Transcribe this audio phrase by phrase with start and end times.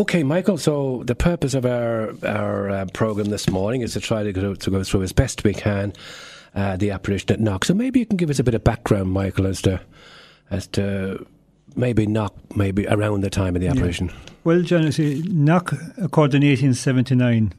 [0.00, 0.56] Okay, Michael.
[0.56, 4.54] So the purpose of our our uh, program this morning is to try to go,
[4.54, 5.92] to go through as best we can
[6.54, 7.66] uh, the apparition at Knock.
[7.66, 9.78] So maybe you can give us a bit of background, Michael, as to
[10.50, 11.26] as to
[11.76, 14.06] maybe Knock, maybe around the time of the apparition.
[14.08, 14.14] Yeah.
[14.42, 17.52] Well, John, see, Knock occurred in 1879.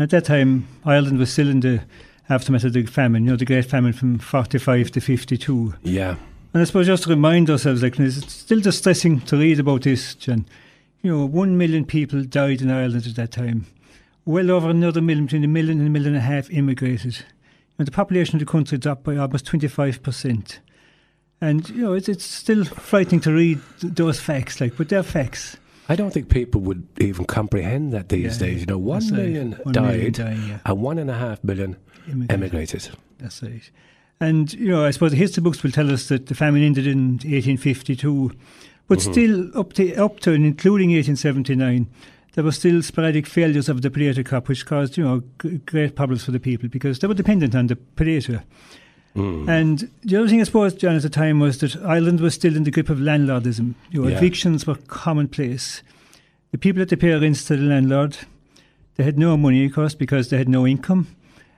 [0.00, 1.84] At that time, Ireland was still in the
[2.28, 5.74] aftermath of the famine, you know, the Great Famine from 45 to 52.
[5.84, 6.16] Yeah.
[6.52, 10.16] And I suppose just to remind ourselves, like, it's still distressing to read about this,
[10.16, 10.46] John.
[11.02, 13.66] You know, one million people died in Ireland at that time.
[14.24, 17.24] Well over another million, between a million and a million and a half immigrated.
[17.78, 20.58] And the population of the country dropped by almost 25%.
[21.40, 25.58] And, you know, it's, it's still frightening to read those facts, like, but they're facts.
[25.88, 28.60] I don't think people would even comprehend that these yeah, days.
[28.60, 29.64] You know, one million right.
[29.64, 30.58] one died million dying, yeah.
[30.64, 31.76] and one and a half million
[32.08, 32.30] emigrated.
[32.32, 32.88] emigrated.
[33.18, 33.70] That's right.
[34.18, 36.86] And, you know, I suppose the history books will tell us that the famine ended
[36.86, 38.32] in 1852,
[38.88, 39.12] but mm-hmm.
[39.12, 41.86] still up to, up to and including 1879,
[42.34, 45.96] there were still sporadic failures of the Predator crop, which caused, you know, g- great
[45.96, 48.44] problems for the people because they were dependent on the Predator.
[49.16, 49.48] Mm.
[49.48, 52.54] And the other thing, I suppose, John, at the time was that Ireland was still
[52.54, 53.74] in the grip of landlordism.
[53.90, 54.18] You know, yeah.
[54.18, 55.82] evictions were commonplace.
[56.52, 58.18] The people had to pay rents to the landlord.
[58.96, 61.08] They had no money, of course, because they had no income.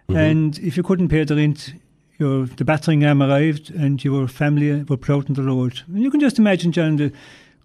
[0.08, 0.16] Mm-hmm.
[0.16, 1.74] And if you couldn't pay the rent,
[2.18, 5.82] your the battering ram arrived and your family were put out on the road.
[5.88, 7.12] And you can just imagine, John, the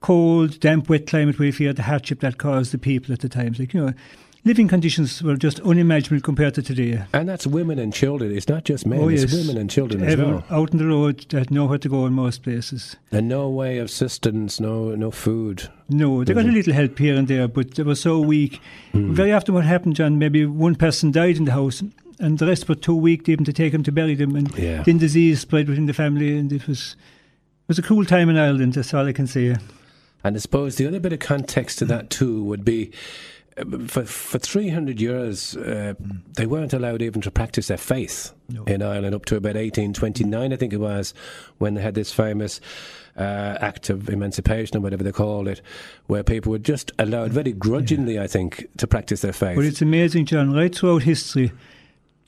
[0.02, 3.30] cold, damp, wet climate where you feel the hardship that caused the people at the
[3.30, 3.56] time.
[3.58, 3.94] Like, you know,
[4.46, 7.04] living conditions were just unimaginable compared to today.
[7.14, 8.36] And that's women and children.
[8.36, 9.00] It's not just men.
[9.00, 9.24] Oh, yes.
[9.24, 10.44] It's women and children as well.
[10.50, 12.98] Out on the road, they had nowhere to go in most places.
[13.12, 15.70] And no way of sustenance, no no food.
[15.90, 18.62] No, they got a little help here and there, but they were so weak.
[18.94, 19.12] Mm.
[19.12, 21.82] Very often, what happened, John, maybe one person died in the house,
[22.20, 24.84] and the rest were too weak even to take them to bury them, and yeah.
[24.84, 26.96] then disease spread within the family, and it was
[27.64, 28.74] it was a cruel time in Ireland.
[28.74, 29.56] That's all I can say.
[30.26, 32.92] And I suppose the other bit of context to that too would be
[33.88, 35.94] for for 300 years, uh,
[36.36, 38.64] they weren't allowed even to practice their faith no.
[38.64, 41.14] in Ireland up to about 1829, I think it was,
[41.60, 42.60] when they had this famous
[43.16, 45.62] uh, act of emancipation or whatever they called it,
[46.08, 48.24] where people were just allowed very grudgingly, yeah.
[48.24, 49.56] I think, to practice their faith.
[49.56, 51.52] But it's amazing, John, right throughout history,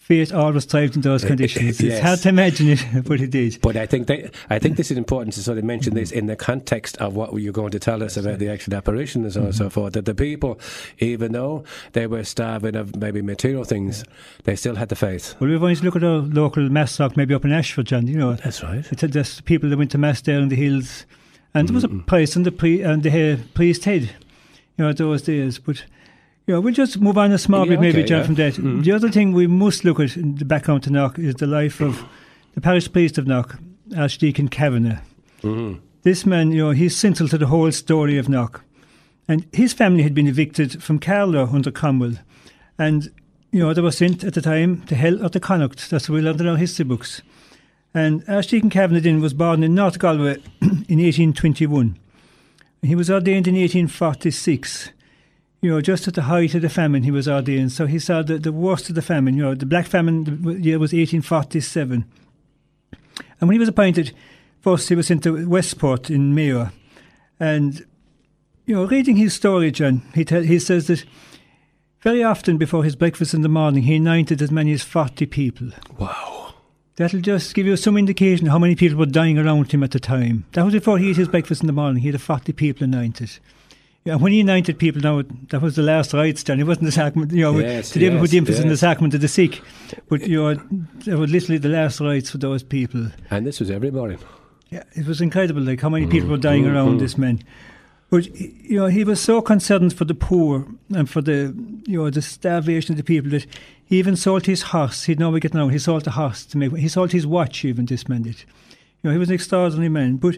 [0.06, 1.82] Faith always thrived in those conditions.
[1.82, 1.94] yes.
[1.94, 3.60] It's hard to imagine it, but it did.
[3.60, 6.00] But I think they, I think this is important to sort of mention mm-hmm.
[6.00, 9.24] this in the context of what you're going to tell us about the actual apparition
[9.24, 9.72] and so on and so mm-hmm.
[9.72, 9.94] forth.
[9.94, 10.60] That the people,
[11.00, 14.14] even though they were starving of maybe material things, yeah.
[14.44, 15.34] they still had the faith.
[15.40, 18.06] Well, we've always look at our local mass talk, maybe up in Ashford, John.
[18.06, 18.86] You know, that's right.
[18.92, 21.08] It's just people that went to mass there in the hills,
[21.56, 21.74] and mm-hmm.
[21.74, 22.38] there was a mm-hmm.
[22.38, 24.04] on the pre and the priest head.
[24.78, 25.84] You know, those days, but
[26.48, 28.26] yeah, we'll just move on a small yeah, bit, maybe, okay, John, yeah.
[28.26, 28.54] from that.
[28.54, 28.82] Mm-hmm.
[28.82, 31.82] The other thing we must look at in the background to Knock is the life
[31.82, 32.04] of
[32.54, 33.58] the parish priest of Knock,
[33.98, 35.00] Archdeacon Kavanagh.
[35.42, 35.80] Mm-hmm.
[36.04, 38.64] This man, you know, he's central to the whole story of Knock.
[39.28, 42.14] And his family had been evicted from Carlow under Cromwell.
[42.78, 43.12] And,
[43.52, 45.90] you know, they were sent at the time to hell or to Connacht.
[45.90, 47.24] That's what we learned in our history books.
[47.92, 51.98] And Archdeacon Kavanagh was born in North Galway in 1821.
[52.84, 54.92] He was ordained in 1846
[55.66, 57.72] you know, just at the height of the famine, he was ordained.
[57.72, 59.36] So he saw the, the worst of the famine.
[59.36, 62.06] You know, the Black Famine the year was 1847.
[62.94, 64.12] And when he was appointed,
[64.62, 66.70] first he was sent to Westport in Mayo.
[67.40, 67.84] And,
[68.68, 71.04] you know, reading his story, John, he, tell, he says that
[72.02, 75.70] very often before his breakfast in the morning, he anointed as many as 40 people.
[75.98, 76.54] Wow.
[76.98, 80.00] That'll just give you some indication how many people were dying around him at the
[80.00, 80.46] time.
[80.52, 82.04] That was before he ate his breakfast in the morning.
[82.04, 83.40] He had 40 people anointed.
[84.06, 86.60] Yeah, when he anointed people, now that was the last rites, John.
[86.60, 87.32] It wasn't the sacrament.
[87.32, 88.64] You know, yes, today yes, we put the emphasis yes.
[88.64, 89.62] in the sacrament of the sick,
[90.10, 90.50] but you know,
[91.08, 93.08] it was literally the last rites for those people.
[93.32, 94.20] And this was every morning.
[94.70, 95.64] Yeah, it was incredible.
[95.64, 97.00] Like how many people were dying mm, around mm.
[97.00, 97.42] this man.
[98.12, 101.56] But you know, he was so concerned for the poor and for the
[101.88, 103.48] you know the starvation of the people that
[103.86, 105.06] he even sold his horse.
[105.06, 105.70] He'd never get out.
[105.70, 106.76] He sold the horse to make.
[106.76, 107.66] He sold his watch.
[107.66, 108.44] Even this man did.
[109.02, 110.18] You know, he was an extraordinary man.
[110.18, 110.38] But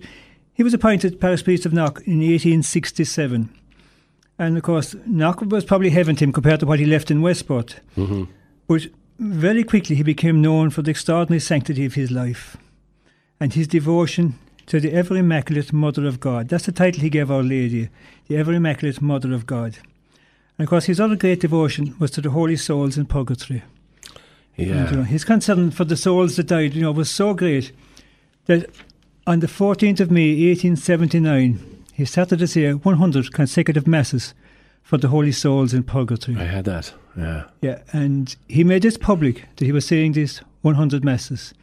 [0.57, 3.50] he was appointed parish priest of Knock in 1867.
[4.40, 7.21] And of course, Knock was probably heaven to him compared to what he left in
[7.21, 7.80] Westport.
[7.95, 8.24] Mm-hmm.
[8.68, 8.88] But
[9.19, 12.57] very quickly he became known for the extraordinary sanctity of his life
[13.39, 14.33] and his devotion
[14.65, 16.50] to the ever immaculate Mother of God.
[16.50, 17.89] That's the title he gave Our Lady,
[18.27, 19.77] the ever immaculate Mother of God.
[20.57, 23.62] And of course, his other great devotion was to the holy souls in purgatory.
[24.56, 24.74] Yeah.
[24.74, 27.74] And, you know, his concern for the souls that died, you know, was so great
[28.48, 28.71] that
[29.27, 34.33] on the 14th of May 1879, he started to say 100 consecutive masses
[34.81, 36.38] for the holy souls in purgatory.
[36.38, 37.44] I had that, yeah.
[37.62, 41.53] Yeah, and he made this public that he was saying these 100 masses.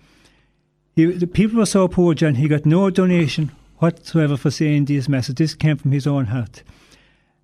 [0.95, 5.09] He, the people were so poor, John, he got no donation whatsoever for saying these
[5.09, 5.37] masses.
[5.37, 6.63] This came from his own heart.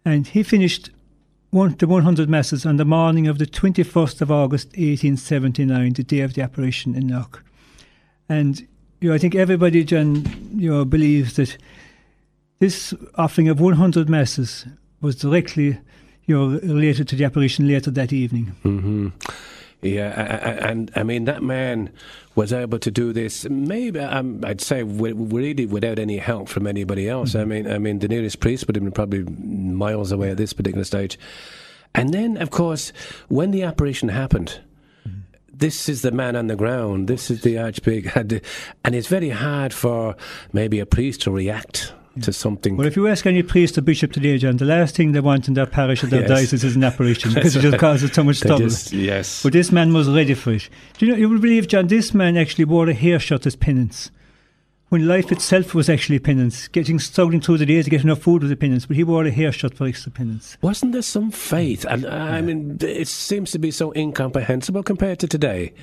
[0.05, 0.90] And he finished
[1.49, 6.20] one, the 100 masses on the morning of the 21st of August 1879, the day
[6.20, 7.43] of the apparition in Knock.
[8.28, 8.69] And
[9.00, 10.25] you know, I think everybody, John,
[10.55, 11.56] you know, believes that
[12.58, 14.67] this offering of 100 masses
[15.00, 15.79] was directly,
[16.26, 18.55] you know, related to the apparition later that evening.
[18.64, 19.08] Mm-hmm.
[19.82, 20.11] Yeah,
[20.69, 21.91] and I mean that man
[22.35, 23.49] was able to do this.
[23.49, 27.31] Maybe um, I'd say really without any help from anybody else.
[27.31, 27.41] Mm-hmm.
[27.41, 30.53] I mean, I mean the nearest priest would have been probably miles away at this
[30.53, 31.19] particular stage.
[31.94, 32.93] And then, of course,
[33.29, 34.61] when the apparition happened.
[35.61, 37.07] This is the man on the ground.
[37.07, 38.17] This is the archbishop,
[38.85, 40.17] and it's very hard for
[40.53, 42.33] maybe a priest to react to hmm.
[42.33, 42.77] something.
[42.77, 45.49] Well, if you ask any priest or bishop today, John, the last thing they want
[45.49, 46.29] in their parish or their yes.
[46.29, 48.59] diocese is an apparition because it just causes so much trouble.
[48.59, 49.43] Just, yes.
[49.43, 50.69] But this man was ready for it.
[50.99, 51.19] Do you know?
[51.19, 54.11] You believe, John, this man actually wore a hair shirt as penance.
[54.91, 58.43] When life itself was actually penance, getting struggling through the day to get enough food
[58.43, 60.59] was a penance, but he wore a hair for extra penance.
[60.63, 61.85] Wasn't there some faith?
[61.85, 65.75] And uh, I mean, it seems to be so incomprehensible compared to today.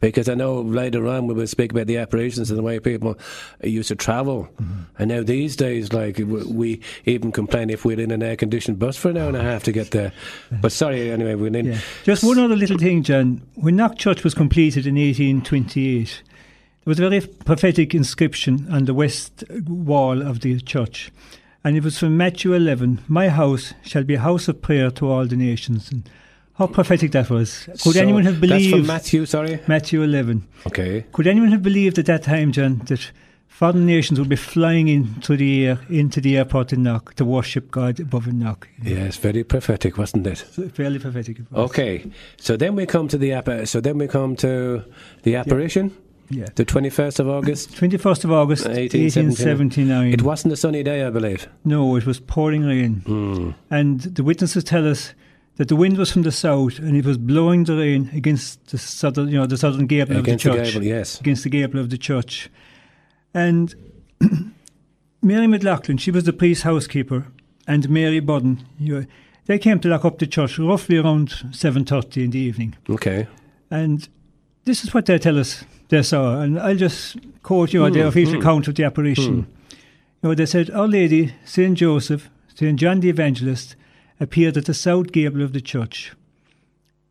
[0.00, 3.18] Because I know later on we will speak about the apparitions and the way people
[3.62, 4.48] used to travel.
[4.58, 4.82] Mm-hmm.
[5.00, 8.96] And now these days, like, we even complain if we're in an air conditioned bus
[8.96, 10.12] for an hour and a half to get there.
[10.62, 11.66] But sorry, anyway, we're in.
[11.66, 11.78] Yeah.
[12.04, 13.42] Just one other little thing, John.
[13.54, 16.22] When Knock Church was completed in 1828,
[16.86, 21.10] there was a very prophetic inscription on the west wall of the church.
[21.64, 25.10] And it was from Matthew 11 My house shall be a house of prayer to
[25.10, 25.90] all the nations.
[25.90, 26.08] And
[26.54, 27.64] how prophetic that was.
[27.82, 28.72] Could so anyone have believed.
[28.72, 29.58] That's from Matthew, sorry?
[29.66, 30.46] Matthew 11.
[30.68, 31.04] Okay.
[31.10, 33.10] Could anyone have believed at that time, John, that
[33.48, 37.72] foreign nations would be flying into the air, into the airport in Knock to worship
[37.72, 38.68] God above in Knock?
[38.80, 40.38] Yes, very prophetic, wasn't it?
[40.72, 41.38] Fairly prophetic.
[41.52, 42.08] Okay.
[42.36, 44.84] So then we come to the so then we come to
[45.24, 45.88] the apparition.
[45.88, 46.05] Yeah.
[46.30, 46.46] Yeah.
[46.54, 47.72] The 21st of August?
[47.72, 50.12] 21st of August, 1879.
[50.12, 51.48] It wasn't a sunny day, I believe.
[51.64, 53.02] No, it was pouring rain.
[53.06, 53.54] Mm.
[53.70, 55.14] And the witnesses tell us
[55.56, 58.78] that the wind was from the south and it was blowing the rain against the
[58.78, 60.66] southern, you know, the southern gable against of the church.
[60.74, 61.20] The gable, yes.
[61.20, 62.50] Against the gable of the church.
[63.32, 63.74] And
[65.22, 67.26] Mary McLaughlin, she was the priest's housekeeper,
[67.66, 69.06] and Mary Budden, you know,
[69.46, 72.76] they came to lock up the church roughly around 7.30 in the evening.
[72.90, 73.28] Okay.
[73.70, 74.08] And
[74.64, 76.40] this is what they tell us they saw.
[76.40, 79.42] And I'll just quote you mm, their official mm, account of the apparition.
[79.42, 79.76] Mm.
[80.22, 81.76] You know, they said, Our Lady, St.
[81.76, 82.78] Joseph, St.
[82.78, 83.76] John the Evangelist,
[84.18, 86.12] appeared at the south gable of the church.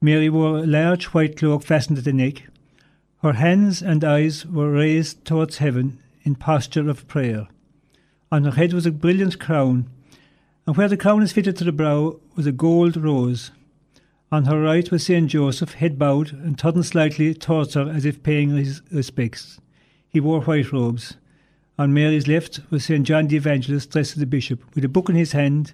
[0.01, 2.43] Mary wore a large white cloak fastened at the neck.
[3.21, 7.47] Her hands and eyes were raised towards heaven in posture of prayer.
[8.31, 9.89] On her head was a brilliant crown,
[10.67, 13.51] and where the crown is fitted to the brow was a gold rose.
[14.31, 18.23] On her right was Saint Joseph, head bowed and turned slightly towards her as if
[18.23, 19.59] paying his respects.
[20.09, 21.15] He wore white robes.
[21.77, 25.09] On Mary's left was Saint John the Evangelist, dressed as a bishop, with a book
[25.09, 25.73] in his hand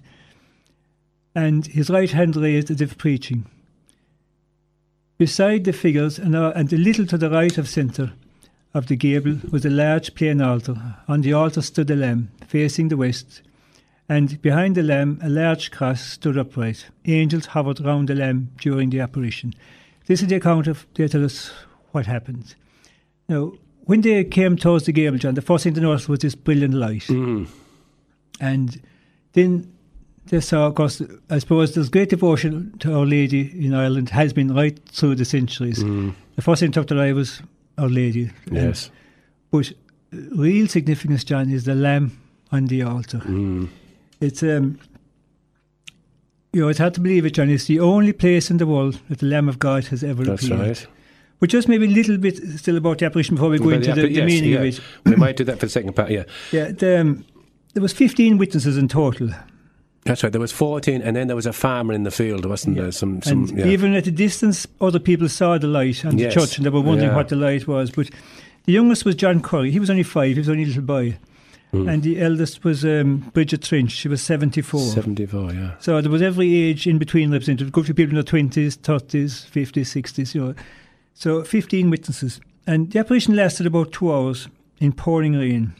[1.34, 3.46] and his right hand raised as if preaching.
[5.18, 8.12] Beside the figures, and, uh, a little to the right of centre
[8.74, 10.96] of the gable, was a large plain altar.
[11.08, 13.42] On the altar stood a lamb, facing the west,
[14.08, 16.86] and behind the lamb a large cross stood upright.
[17.06, 19.54] Angels hovered round the lamb during the apparition.
[20.06, 21.52] This is the account of, they tell us
[21.92, 22.54] what happened.
[23.28, 23.52] Now,
[23.84, 26.74] when they came towards the gable, John, the first thing to notice was this brilliant
[26.74, 27.02] light.
[27.04, 27.48] Mm.
[28.40, 28.80] And
[29.32, 29.72] then
[30.26, 34.32] this, uh, of course, I suppose there's great devotion to Our Lady in Ireland, has
[34.32, 35.82] been right through the centuries.
[35.82, 36.14] Mm.
[36.36, 37.42] The first thing took the eye was
[37.78, 38.30] Our Lady.
[38.50, 38.90] Yes.
[39.50, 39.72] but
[40.12, 42.18] real significance, John, is the lamb
[42.50, 43.18] on the altar.
[43.18, 43.68] Mm.
[44.22, 44.78] It's, um,
[46.52, 47.50] you know, it's hard to believe it, John.
[47.50, 50.44] It's the only place in the world that the Lamb of God has ever That's
[50.44, 50.60] appeared.
[50.60, 50.92] That's right.
[51.40, 54.02] But just maybe a little bit still about the apparition before we go into the,
[54.02, 54.60] the, yes, meaning yeah.
[54.60, 54.80] of it.
[55.04, 56.24] we might do that for the second part, yeah.
[56.52, 57.24] Yeah, the, um,
[57.74, 59.30] there was 15 witnesses in total
[60.04, 60.32] that's right.
[60.32, 62.82] There was 14, and then there was a farmer in the field, wasn't yeah.
[62.84, 62.92] there?
[62.92, 63.66] Some, some yeah.
[63.66, 66.34] Even at a distance, other people saw the light and yes.
[66.34, 67.16] the church and they were wondering yeah.
[67.16, 67.90] what the light was.
[67.90, 68.10] But
[68.64, 69.70] the youngest was John Curry.
[69.70, 71.16] He was only five, he was only a little boy.
[71.72, 71.90] Mm.
[71.90, 73.92] And the eldest was um, Bridget Trench.
[73.92, 74.80] She was 74.
[74.80, 75.74] 74, yeah.
[75.78, 77.68] So there was every age in between represented.
[77.68, 80.54] A good few people in their 20s, 30s, 50s, 60s, you know.
[81.14, 82.40] So 15 witnesses.
[82.66, 84.48] And the apparition lasted about two hours
[84.80, 85.74] in pouring rain.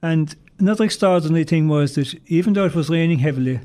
[0.00, 3.60] And Another extraordinary thing was that even though it was raining heavily,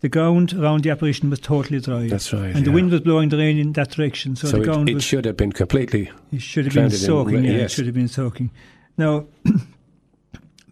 [0.00, 2.06] the ground around the apparition was totally dry.
[2.06, 2.44] That's right.
[2.44, 2.64] And yeah.
[2.64, 4.36] the wind was blowing the rain in that direction.
[4.36, 6.12] So, so the ground it, was, should have been completely.
[6.30, 7.44] It should have been soaking.
[7.44, 7.72] yeah, yes.
[7.72, 8.52] it should have been soaking.
[8.96, 9.26] Now,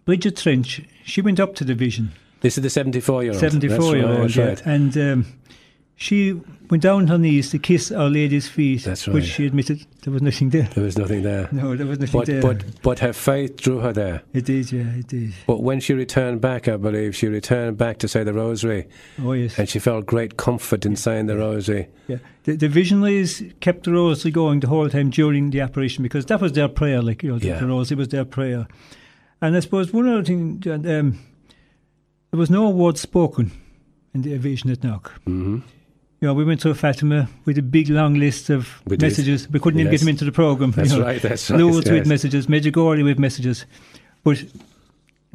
[0.05, 2.11] Bridget Trench, she went up to the vision.
[2.41, 3.39] This is the 74 year old.
[3.39, 4.55] 74 year old, yeah.
[4.65, 5.25] And um,
[5.95, 6.33] she
[6.69, 8.83] went down on her knees to kiss Our Lady's feet.
[8.83, 9.15] That's right.
[9.15, 10.69] Which she admitted there was nothing there.
[10.75, 11.49] There was nothing there.
[11.51, 12.41] No, there was nothing but, there.
[12.41, 14.21] But, but her faith drew her there.
[14.33, 15.33] It did, yeah, it did.
[15.47, 18.87] But when she returned back, I believe, she returned back to say the rosary.
[19.23, 19.57] Oh, yes.
[19.57, 21.87] And she felt great comfort in saying the rosary.
[22.07, 22.17] Yeah.
[22.43, 26.41] The, the visionaries kept the rosary going the whole time during the apparition because that
[26.41, 27.59] was their prayer, like, you know, the, Yeah.
[27.59, 28.67] the rosary was their prayer.
[29.41, 30.83] And I suppose one other thing, um,
[32.31, 33.51] there was no word spoken
[34.13, 35.11] in the vision at Knock.
[35.23, 35.57] hmm
[36.21, 39.05] You know, we went to Fatima with a big long list of We did.
[39.05, 39.49] messages.
[39.49, 40.71] We couldn't even get them into the program.
[40.71, 41.05] That's you know.
[41.05, 42.07] right, that's right, Loads with yes.
[42.07, 43.65] messages, Medjugorje with messages.
[44.23, 44.43] But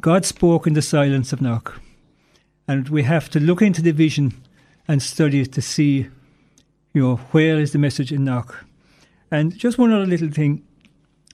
[0.01, 1.79] God spoke in the silence of Knock.
[2.67, 4.33] And we have to look into the vision
[4.87, 6.07] and study it to see,
[6.93, 8.65] you know, where is the message in Knock.
[9.29, 10.63] And just one other little thing.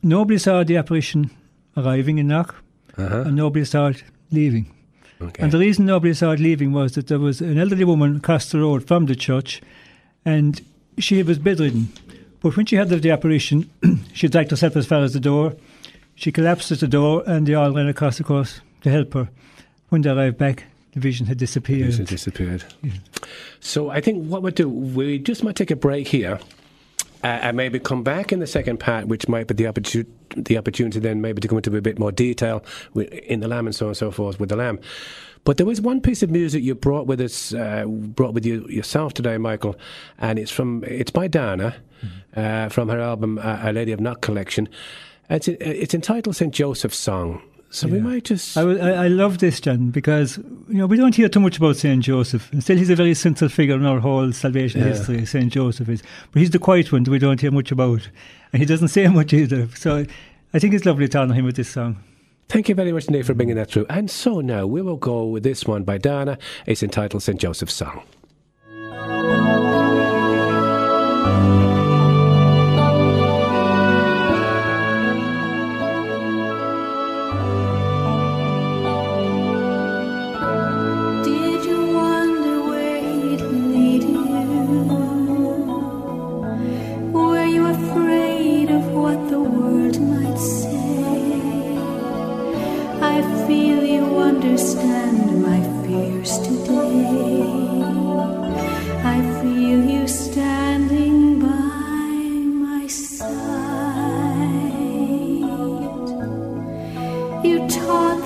[0.04, 1.32] Nobody saw the apparition
[1.78, 2.56] arriving in Knock,
[2.98, 3.22] Uh-huh.
[3.28, 4.66] and nobody started leaving.
[5.22, 5.42] Okay.
[5.44, 8.60] And the reason nobody started leaving was that there was an elderly woman across the
[8.60, 9.62] road from the church,
[10.26, 10.62] and
[10.98, 11.88] she was bedridden.
[12.42, 13.70] But when she had the apparition,
[14.14, 15.56] she dragged herself as far as the door.
[16.16, 19.30] She collapsed at the door, and they all ran across the course to help her.
[19.90, 21.86] When they arrived back, the vision had disappeared.
[21.88, 22.64] Vision disappeared.
[23.60, 26.40] So I think what we'll do, we just might take a break here.
[27.24, 30.56] Uh, and maybe come back in the second part, which might be the opportunity, the
[30.56, 33.76] opportunity then maybe to go into a bit more detail with, in the lamb and
[33.76, 34.80] so on and so forth with the lamb.
[35.44, 38.68] But there was one piece of music you brought with us, uh, brought with you
[38.68, 39.78] yourself today, Michael,
[40.20, 41.76] and it's from it's by Dana
[42.36, 44.68] uh, from her album uh, "A Lady of Knock" collection.
[45.30, 47.42] It's it's entitled Saint Joseph's Song.
[47.70, 51.14] So we might just I, I, I love this, John, because you know we don't
[51.16, 52.52] hear too much about Saint Joseph.
[52.54, 54.88] And still, he's a very central figure in our whole salvation Yeah.
[54.88, 55.26] history.
[55.26, 58.10] Saint Joseph is, but he's the quiet one that we don't hear much about,
[58.54, 59.68] and he doesn't say much either.
[59.76, 60.06] So,
[60.54, 62.02] I think it's lovely to honour him with this song.
[62.50, 63.86] Thank you very much, Nate, for bringing that through.
[63.90, 66.38] And so now we will go with this one by Dana.
[66.66, 67.38] It's entitled St.
[67.40, 68.02] Joseph's Song.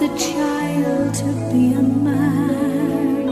[0.01, 3.29] The child to be a man,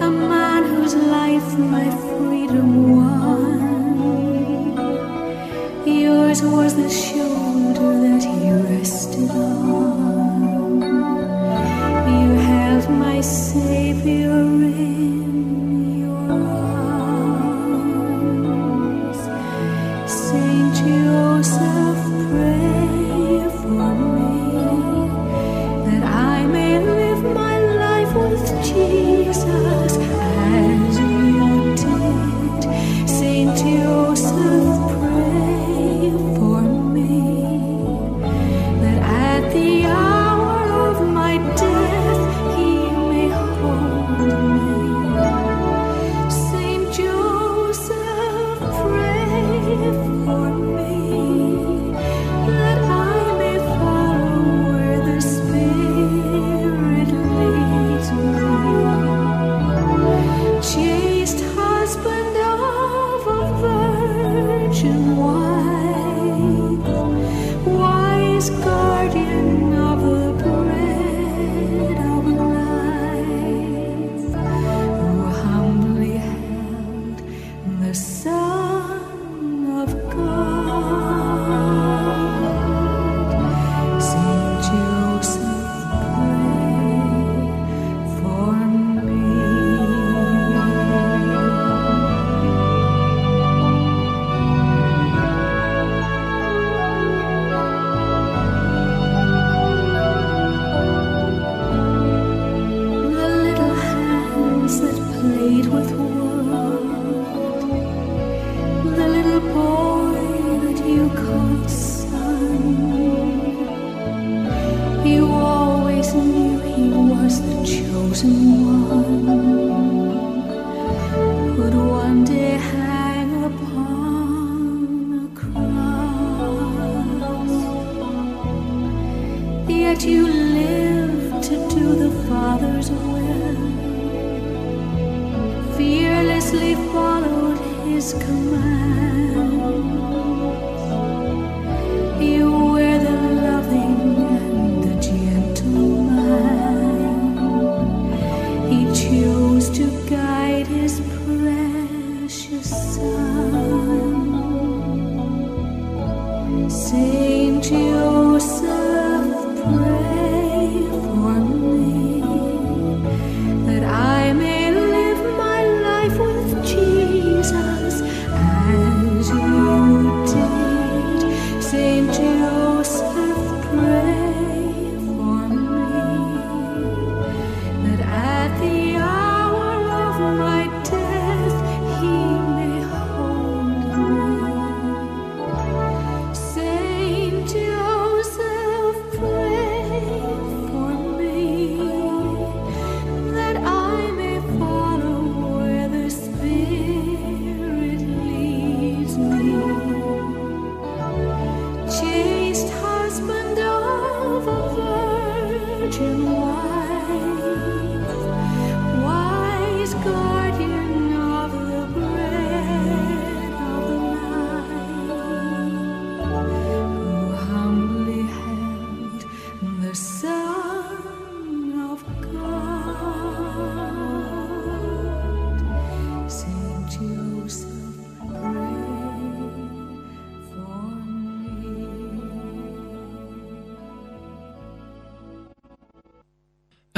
[0.00, 2.83] a man whose life my freedom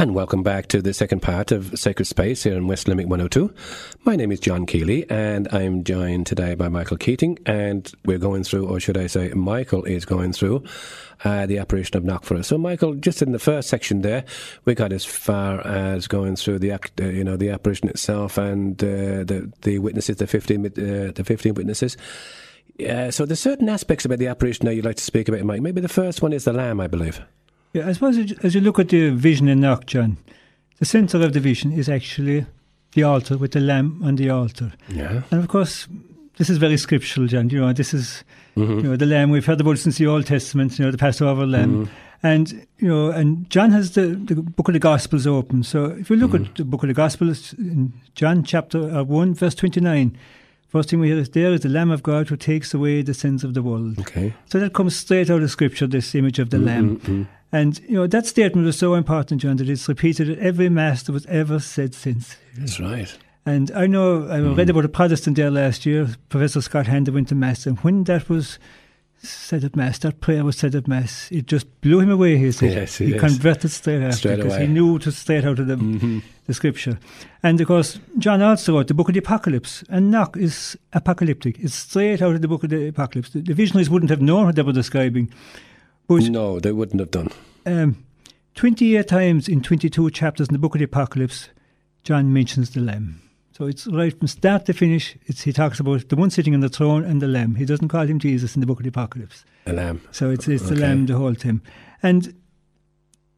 [0.06, 3.52] And welcome back to the second part of Sacred Space here in West Limerick 102.
[4.04, 8.44] My name is John Keeley, and I'm joined today by Michael Keating, and we're going
[8.44, 10.62] through, or should I say, Michael is going through
[11.25, 12.44] uh, the apparition of Knockford.
[12.44, 14.25] So, Michael, just in the first section there,
[14.64, 18.38] we got as far as going through the, act- uh, you know, the apparition itself
[18.38, 18.86] and uh,
[19.25, 20.70] the the witnesses, the 15, uh,
[21.16, 21.96] the 15 witnesses.
[22.78, 25.62] So, there's certain aspects about the apparition that you'd like to speak about, Mike.
[25.62, 27.20] Maybe the first one is the lamb, I believe.
[27.76, 30.16] Yeah, I suppose as you- look at the vision in Knock, John,
[30.78, 32.47] the centre of the vision is actually
[32.92, 34.73] the altar with the lamb on the altar.
[34.88, 35.23] Yeah.
[35.30, 35.87] And of course,
[36.38, 37.50] this is very scriptural, John.
[37.50, 38.25] You know, this is
[38.56, 38.76] Mm-hmm.
[38.78, 40.78] you know the lamb we've heard about it since the Old Testament.
[40.78, 42.26] You know, the Passover lamb, Mm-hmm.
[42.26, 45.62] and you know, and John has the, the book of the Gospels open.
[45.62, 46.45] So if you look Mm-hmm.
[46.47, 50.17] at the book of the Gospels in John chapter uh, one, verse twenty nine.
[50.69, 53.15] First thing we hear is there is the Lamb of God who takes away the
[53.15, 53.99] sins of the world.
[54.00, 54.32] Okay.
[54.47, 57.28] So that comes straight out of Scripture, this image of the Lamb.
[57.56, 61.02] And, you know, that statement was so important, John, that it's repeated at every Mass
[61.04, 62.36] that was ever said since.
[62.58, 63.16] That's right.
[63.47, 67.28] And I know, I read about a Protestant there last year, Professor Scott Hander went
[67.28, 68.58] to Mass, and when that was
[69.23, 72.52] said at Mass, that prayer was said at Mass, it just blew him away, he
[72.52, 72.73] said.
[72.75, 73.21] Yes, he yes.
[73.21, 74.64] converted straight after, Straight because away.
[74.64, 74.75] Mm-hmm.
[74.75, 76.99] he knew to straight out of the, the Scripture.
[77.42, 81.58] And of course, John also wrote the book of the Apocalypse, and Knock is apocalyptic.
[81.60, 83.30] It's straight out of the book of the Apocalypse.
[83.30, 85.32] The, the visionaries wouldn't have known what they were describing.
[86.08, 87.30] But No, they wouldn't have done.
[87.67, 88.05] Um,
[88.55, 91.50] 28 times in 22 chapters in the book of the Apocalypse,
[92.05, 93.21] John mentions the Lamb.
[93.57, 95.17] So it's right from start to finish.
[95.26, 97.55] It's, he talks about the one sitting on the throne and the Lamb.
[97.55, 99.45] He doesn't call him Jesus in the book of the Apocalypse.
[99.65, 100.02] The lamb.
[100.13, 101.63] So it's, it's the Lamb the whole time.
[102.02, 102.35] And,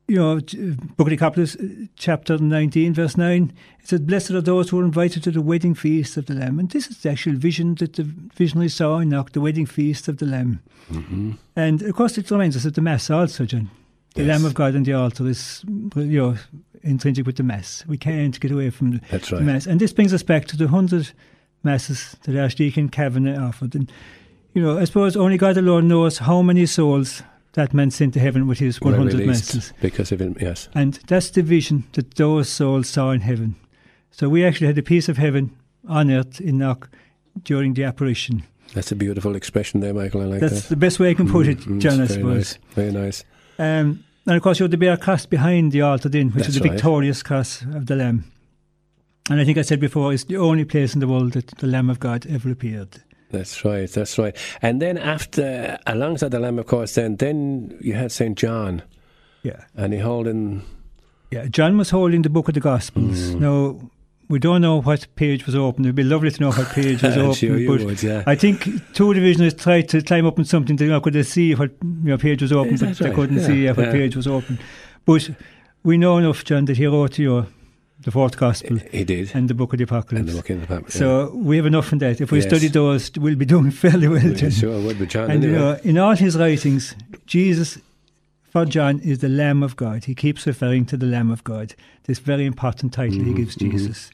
[0.08, 4.40] you know, book of the Apocalypse, uh, chapter 19, verse 9, it says, Blessed are
[4.40, 6.58] those who are invited to the wedding feast of the Lamb.
[6.58, 10.08] And this is the actual vision that the visionary saw in Knock, the wedding feast
[10.08, 10.60] of the Lamb.
[10.90, 11.32] Mm-hmm.
[11.56, 13.70] And of course, it reminds us of the Mass also, John.
[14.18, 14.28] The Yes.
[14.40, 16.36] Lamb of God on the altar is, you know,
[16.82, 17.84] intrinsic with the Mass.
[17.86, 19.40] We can't get away from the, That's the.
[19.40, 19.66] Mass.
[19.66, 21.12] And this brings us back to the 100
[21.62, 23.74] Masses that Archdeacon Kavanagh offered.
[23.76, 23.90] And,
[24.54, 28.20] you know, I suppose only God alone knows how many souls that man sent to
[28.20, 29.72] heaven with his 100 released Masses.
[29.80, 30.68] Because of it, yes.
[30.74, 33.54] And that's the vision that those souls saw in heaven.
[34.10, 35.56] So we actually had a piece of heaven
[35.88, 36.90] on earth in Knock
[37.44, 38.42] during the apparition.
[38.74, 40.22] That's a beautiful expression there, Michael.
[40.22, 40.50] I like that.
[40.50, 40.68] That's that.
[40.70, 42.34] the best way I can put it, Mm, John, I very suppose.
[42.36, 42.74] Nice.
[42.74, 43.24] Very nice.
[43.60, 46.48] Um, and of course, you have the bare cross behind the altar, then, which That's
[46.50, 46.72] is the right.
[46.72, 48.24] victorious cross of the Lamb.
[49.30, 51.66] And I think I said before, it's the only place in the world that the
[51.66, 53.02] Lamb of God ever appeared.
[53.30, 53.90] That's right.
[53.90, 54.34] That's right.
[54.62, 58.82] And then after, alongside the lamb, of course, then then you had Saint John,
[59.42, 59.64] Yeah.
[59.76, 60.62] and he holding.
[61.30, 61.44] Yeah.
[61.48, 63.32] John was holding the book of the Gospels.
[63.34, 63.40] Mm.
[63.40, 63.90] Now,
[64.28, 65.84] we don't know what page was open.
[65.84, 67.32] It'd be lovely to know what page was open.
[67.34, 68.22] sure but would, yeah.
[68.26, 71.54] I think two divisioners tried to climb up on something to you know, could see
[71.54, 73.14] what you know, page was open, Is but they right?
[73.14, 73.92] couldn't Yeah, see what yeah.
[73.92, 74.58] page was open.
[75.06, 75.30] But
[75.82, 77.46] we know enough, John, that he wrote you
[78.02, 79.30] the fourth Gospel He did.
[79.34, 80.20] and the book of the Apocalypse.
[80.20, 80.90] And the book in the paper.
[80.90, 82.20] So we have enough from that.
[82.20, 82.46] If we Yes.
[82.48, 84.22] study those, we'll be doing fairly well.
[84.24, 84.50] yeah.
[84.50, 85.30] Sure would be John.
[85.30, 85.62] And you anyway.
[85.64, 86.94] know, in all his writings,
[87.26, 87.78] Jesus,
[88.44, 90.04] for John, is the Lamb of God.
[90.04, 91.74] He keeps referring to the Lamb of God.
[92.04, 93.70] This very important title he Mhm, gives mhm.
[93.72, 94.10] Jesus.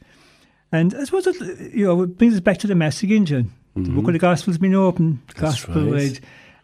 [0.75, 3.51] And I suppose it, you know it brings us back to the Mass again, John.
[3.75, 5.45] The book of the Gospel's been opened, the Mm-hmm.
[5.45, 5.93] That's Gospel right.
[5.93, 6.19] read,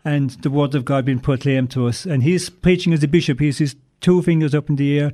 [0.06, 2.06] and the Word of God being proclaimed to us.
[2.06, 3.40] And he's preaching as a bishop.
[3.40, 5.12] He has his two fingers up in the air,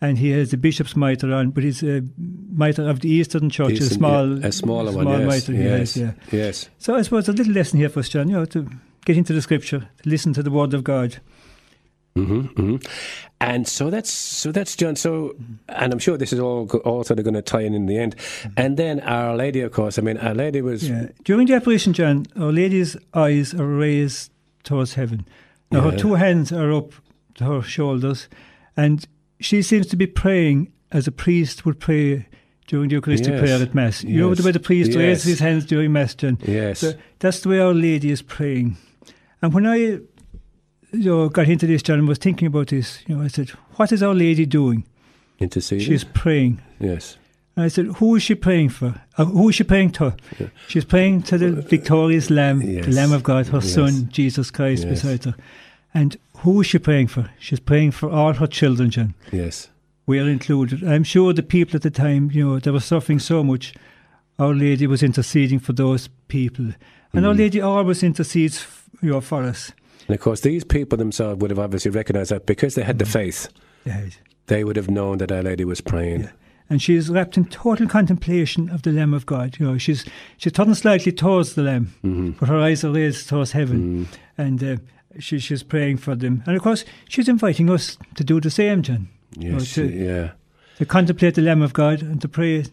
[0.00, 2.02] and he has the bishop's mitre on, but he's a
[2.52, 5.06] mitre of the Eastern Church, a small, yeah, a smaller one.
[5.08, 6.12] yes, mitre yes, has, yeah.
[6.32, 6.68] yes.
[6.78, 8.68] So I suppose a little lesson here for us, John, you know, to
[9.04, 11.18] get into the Scripture, to listen to the Word of God.
[12.16, 12.76] Hmm hmm
[13.40, 14.96] And so that's so that's John.
[14.96, 15.34] So,
[15.68, 17.98] and I'm sure this is all all sort of going to tie in in the
[17.98, 18.16] end.
[18.56, 19.98] And then Our Lady, of course.
[19.98, 21.08] I mean, Our Lady was Yeah.
[21.24, 24.30] During the apparition, John, Our Lady's eyes are raised
[24.64, 25.24] towards heaven.
[25.70, 26.92] Now, her two hands are up
[27.36, 28.28] to her shoulders,
[28.76, 29.06] and
[29.38, 32.26] she seems to be praying as a priest would pray
[32.66, 33.40] during the Eucharistic Yes.
[33.40, 34.02] prayer at Mass.
[34.04, 34.38] You know Yes.
[34.38, 34.98] the way the priest Yes.
[34.98, 36.38] raises his hands during Mass, John?
[36.44, 38.76] yes, So that's the way Our Lady is praying.
[39.42, 40.00] And when I
[40.92, 43.50] you know, got into this, John, and was thinking about this, you know, I said,
[43.76, 44.84] what is Our Lady doing?
[45.38, 45.86] interceding.
[45.86, 46.60] She's praying.
[46.78, 47.16] yes,
[47.56, 48.94] And I said, who is she praying for?
[49.16, 50.14] Uh, who is she praying to?
[50.38, 50.48] Yeah.
[50.68, 52.84] She's praying to the victorious Lamb, Yes.
[52.86, 53.72] the Lamb of God, her Yes.
[53.72, 55.02] Son, Jesus Christ, Yes.
[55.02, 55.34] beside her.
[55.94, 57.30] And who is she praying for?
[57.38, 59.14] She's praying for all her children, John.
[59.32, 59.68] yes,
[60.06, 60.82] We are included.
[60.82, 63.72] I'm sure the people at the time, you know, they were suffering so much.
[64.38, 66.66] Our Lady was interceding for those people.
[67.12, 67.38] And Our Mhm.
[67.38, 69.72] Lady always intercedes, f- you know, for us.
[70.10, 73.04] And of course, these people themselves would have obviously recognised that because they had the
[73.04, 73.12] Mm.
[73.12, 73.48] faith,
[73.84, 74.18] Yes.
[74.48, 76.22] they would have known that Our Lady was praying.
[76.22, 76.30] Yeah.
[76.68, 79.56] And she is wrapped in total contemplation of the Lamb of God.
[79.60, 80.04] You know, she's
[80.36, 84.06] she's turning slightly towards the Lamb, hmm but her eyes are raised towards heaven.
[84.08, 84.18] Mm.
[84.36, 84.76] and uh,
[85.20, 86.42] she, she's praying for them.
[86.44, 90.30] And of course, she's inviting us to do the same, John, Yes, to- yeah.
[90.78, 92.64] to contemplate the Lamb of God and to pray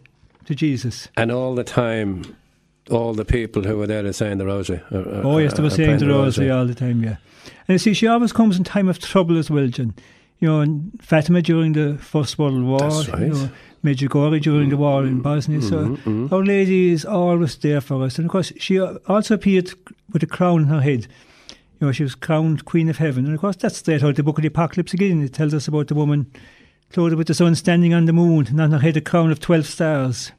[0.46, 1.08] to Jesus.
[1.16, 2.22] And all the time,
[2.90, 4.80] all the people who were there to saying the rosary.
[4.92, 7.16] uh, uh, oh, yes, they were uh, saying the rosary all the time, yeah.
[7.66, 9.94] And you see, she always comes in time of trouble as well, John.
[10.40, 13.22] You know, in Fatima during the First World War, That's right.
[13.22, 13.50] you know,
[13.84, 15.60] Medjugorje during the war in Bosnia.
[15.62, 16.32] So Mhm, mhm.
[16.32, 18.18] Our Lady is always there for us.
[18.18, 19.72] And of course, she also appeared
[20.12, 21.06] with a crown on her head.
[21.80, 23.24] You know, she was crowned Queen of Heaven.
[23.24, 25.22] And of course, that's straight out of the book of the Apocalypse again.
[25.22, 26.26] It tells us about the woman
[26.92, 29.40] clothed with the sun standing on the moon, and on her head a crown of
[29.40, 30.32] 12 stars.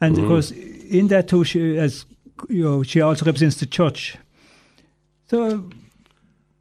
[0.00, 0.22] And Mhm.
[0.22, 0.52] of course,
[0.90, 2.06] in that too, she, as,
[2.48, 4.16] you know, she also represents the church.
[5.28, 5.70] So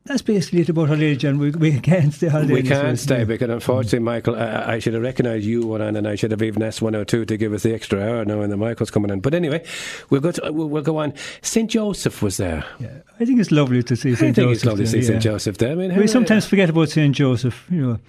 [0.06, 1.38] that's basically it about John.
[1.38, 2.28] We, we can't stay.
[2.46, 6.08] We can't stay because unfortunately, Michael, I, I should have recognised you one on, and
[6.08, 8.50] I should have even asked one or two to give us the extra hour knowing
[8.50, 9.22] that Michael's coming in.
[9.22, 9.66] But anyway,
[10.10, 10.32] we'll go.
[10.32, 11.14] To, we'll, we'll go on.
[11.42, 12.66] Saint Joseph was there.
[12.80, 12.98] Yeah.
[13.20, 14.36] I think it's lovely to see I St.
[14.36, 14.56] think Joseph.
[14.56, 15.24] it's lovely to see there, Saint.
[15.24, 15.72] Joseph there.
[15.72, 17.16] I mean, We sometimes forget about St.
[17.16, 18.00] Joseph, you know.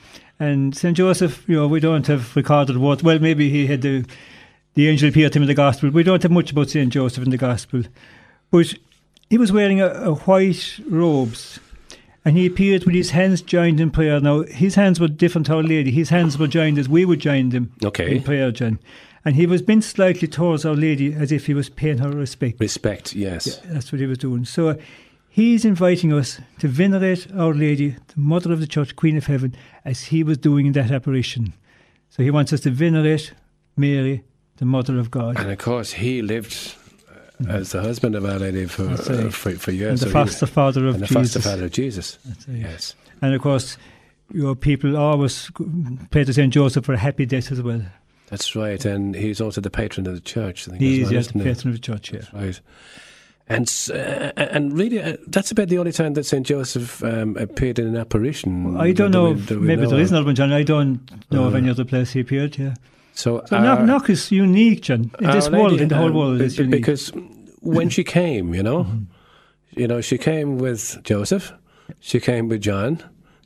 [0.40, 0.96] And St.
[0.96, 4.05] Joseph, you know, we don't have recorded what, well, maybe he had the,
[4.74, 5.90] the angel appeared to him in the Gospel.
[5.90, 6.92] We don't have much about St.
[6.92, 7.82] Joseph in the Gospel.
[8.50, 8.74] But
[9.30, 11.58] he was wearing a, a white robes
[12.24, 14.18] and he appeared with his hands joined in prayer.
[14.20, 15.90] Now, his hands were different to Our Lady.
[15.90, 18.16] His hands were joined as we would join them Okay.
[18.16, 18.78] in prayer, John.
[19.26, 22.60] And he was bent slightly towards Our Lady as if he was paying her respect.
[22.60, 23.46] Respect, yes.
[23.64, 24.44] Yeah, that's what he was doing.
[24.44, 24.78] So
[25.28, 29.54] he's inviting us to venerate Our Lady, the Mother of the Church, Queen of Heaven,
[29.84, 31.52] as he was doing in that apparition.
[32.10, 33.32] So he wants us to venerate
[33.76, 34.22] Mary,
[34.56, 36.74] the Mother of God, And of course, he lived
[37.46, 40.00] uh, as the husband of Our Lady for uh, for, for and years.
[40.00, 41.32] the so he- foster father of and the Jesus.
[41.34, 42.18] foster father of Jesus.
[42.48, 42.94] Yes.
[43.22, 43.76] And of course,
[44.32, 45.50] your people always
[46.10, 47.82] pray to Saint Joseph for a happy death as well.
[48.28, 48.82] That's right.
[48.84, 50.66] And he's also the patron of the church.
[50.66, 51.44] I think He is well, yes, the he?
[51.44, 52.12] patron of the church.
[52.12, 52.22] Yeah.
[52.32, 52.60] Right.
[53.46, 57.78] And uh, and really, uh, that's about the only time that Saint Joseph um, appeared
[57.78, 58.76] in an apparition.
[58.78, 59.32] I don't know.
[59.32, 60.16] we- maybe know there is of.
[60.16, 60.52] another one, John.
[60.52, 62.56] I don't know of Uh, any other place he appeared.
[62.58, 62.74] Yeah.
[63.14, 65.11] So, So our- Knock, Knock is unique, John.
[65.20, 66.72] In this Lady, world, in the whole um, world, is unique.
[66.72, 67.12] because
[67.61, 69.81] when she came, you know, Mm-hmm.
[69.81, 71.53] you know, she came with Joseph,
[72.00, 73.03] she came with John,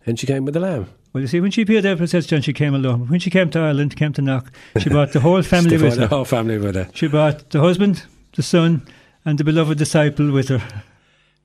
[0.07, 0.87] and she came with the Lamb.
[1.13, 3.09] Well, you see, when she appeared there, Princess John, she came alone.
[3.09, 6.01] When she came to Ireland, came to Knock, she brought the whole family with her.
[6.01, 6.89] the whole family with her.
[6.95, 8.03] She brought the husband,
[8.37, 8.83] the son,
[9.25, 10.63] and the beloved disciple with her.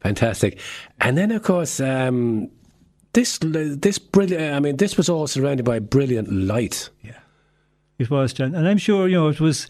[0.02, 0.60] Fantastic.
[1.00, 2.50] And then, of course, um,
[3.14, 4.54] this this brilliant.
[4.56, 6.90] I mean, this was all surrounded by brilliant light.
[7.98, 8.56] It was, John.
[8.56, 9.68] And I'm sure, you know, it was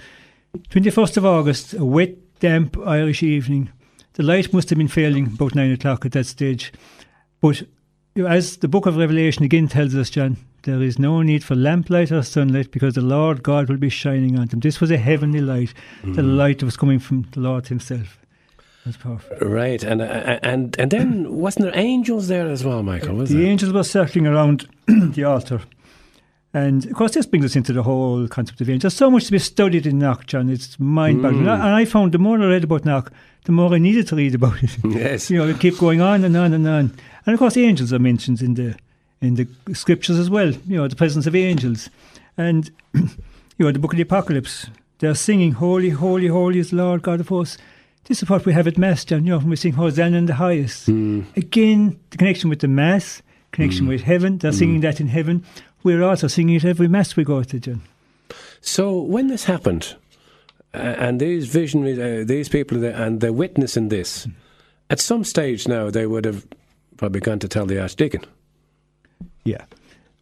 [0.70, 3.70] 21st of August, a wet, damp Irish evening.
[4.14, 6.72] The light must have been failing about nine o'clock at that stage.
[7.42, 7.62] But
[8.16, 11.44] you know, as the book of Revelation again tells us, John, there is no need
[11.44, 14.60] for lamplight or sunlight because the Lord God will be shining on them.
[14.60, 18.20] This was a heavenly light, the light that was coming from the Lord Himself.
[18.86, 19.38] That's powerful.
[19.38, 23.16] Right, and uh, and and then wasn't there angels there as well, Michael?
[23.16, 23.46] Was the there?
[23.48, 25.62] angels were circling around the altar.
[26.54, 28.94] And of course, this brings us into the whole concept of angels.
[28.94, 30.50] There's so much to be studied in Knock, John.
[30.50, 31.46] It's mind boggling.
[31.46, 31.54] Mm.
[31.54, 33.12] And I found the more I read about Knock,
[33.46, 34.78] the more I needed to read about it.
[34.84, 35.32] Yes.
[35.32, 36.94] you know, it keep going on and on and on.
[37.26, 38.78] And of course, angels are mentioned in the
[39.22, 40.52] in the scriptures as well.
[40.68, 41.90] You know, the presence of angels,
[42.38, 43.10] and you
[43.60, 44.68] know, the book of the Apocalypse
[45.04, 47.58] they're singing, Holy, Holy, Holy is the Lord God of hosts.
[48.06, 50.28] This is what we have at Mass, John, you know, when we sing Hosanna in
[50.28, 50.88] the highest.
[50.88, 51.26] Mm.
[51.36, 53.90] Again, the connection with the Mass, connection mm.
[53.90, 54.58] with heaven, they're mm.
[54.58, 55.44] singing that in heaven.
[55.84, 57.82] We're also singing it every Mass we go to, John.
[58.62, 59.96] So when this happened,
[60.74, 64.28] uh, and these visionaries, uh, these people, that- and they're witnessing this,
[64.90, 66.46] at some stage now they would have
[66.98, 68.22] probably gone to tell the archdeacon.
[69.44, 69.66] Yeah.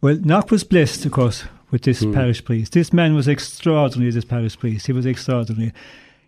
[0.00, 2.72] Well, Knock was blessed, of course, with this parish priest.
[2.72, 4.86] This man was extraordinary, this parish priest.
[4.88, 5.72] He was extraordinary.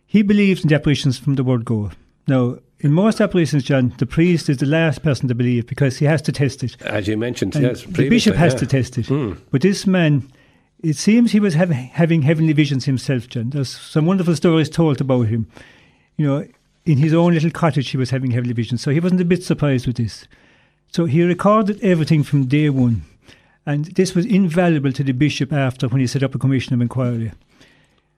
[0.07, 1.91] He believed in the apparitions from the word go.
[2.29, 6.05] Now, in most apparitions, John, the priest is the last person to believe because he
[6.05, 6.81] has to test it.
[6.83, 8.59] As you mentioned, And yes, the bishop has yeah.
[8.59, 9.07] to test it.
[9.07, 9.39] Mm.
[9.51, 10.31] But this man,
[10.83, 13.49] it seems he was hav- having heavenly visions himself, John.
[13.49, 15.47] There's some wonderful stories told about him.
[16.19, 16.47] You know,
[16.85, 18.83] in his own little cottage, he was having heavenly visions.
[18.83, 20.29] So he wasn't a bit surprised with this.
[20.93, 23.03] So he recorded everything from day one.
[23.65, 26.83] And this was invaluable to the bishop after when he set up a commission of
[26.83, 27.33] inquiry.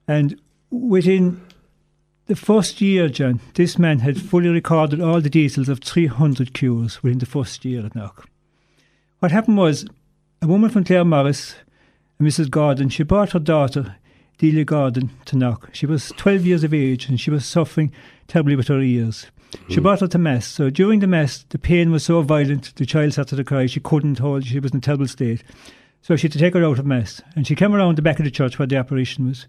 [0.08, 0.40] And
[0.72, 1.40] within
[2.26, 7.02] the first year, John, this man had fully recorded all the details of 300 cures
[7.02, 8.28] within the first year at Knock.
[9.20, 9.86] What happened was
[10.42, 11.54] a woman from Claremorris,
[12.20, 12.50] Mrs.
[12.50, 13.96] Gordon, she brought her daughter,
[14.38, 15.70] Delia Gordon, to Knock.
[15.72, 17.92] She was 12 years of age and she was suffering
[18.26, 19.26] terribly with her ears.
[19.68, 19.82] She hmm.
[19.82, 20.46] brought her to Mass.
[20.46, 23.66] So during the Mass, the pain was so violent, the child started to cry.
[23.66, 25.44] She couldn't hold, she was in a terrible state.
[26.02, 27.22] So she had to take her out of Mass.
[27.36, 29.46] And she came around the back of the church where the apparition was.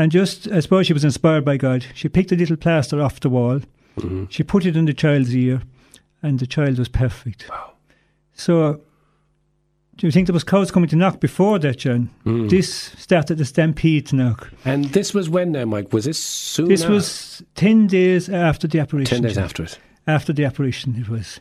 [0.00, 3.20] And just, I suppose she was inspired by God, she picked a little plaster off
[3.20, 3.60] the wall.
[3.98, 4.24] Mm-hmm.
[4.30, 5.60] She put it in the child's ear,
[6.22, 7.50] and the child was perfect.
[8.32, 8.80] So,
[9.98, 12.08] do you think there was crowds coming to knock before that, John?
[12.24, 12.48] Mm.
[12.48, 14.50] This started the stampede to knock.
[14.64, 15.92] And this was when now, Mike?
[15.92, 16.68] Was this soon?
[16.68, 16.94] This after?
[16.94, 19.16] was 10 days after the apparition.
[19.16, 19.44] ten days John.
[19.44, 19.78] after it.
[20.06, 21.40] After the apparition, it was.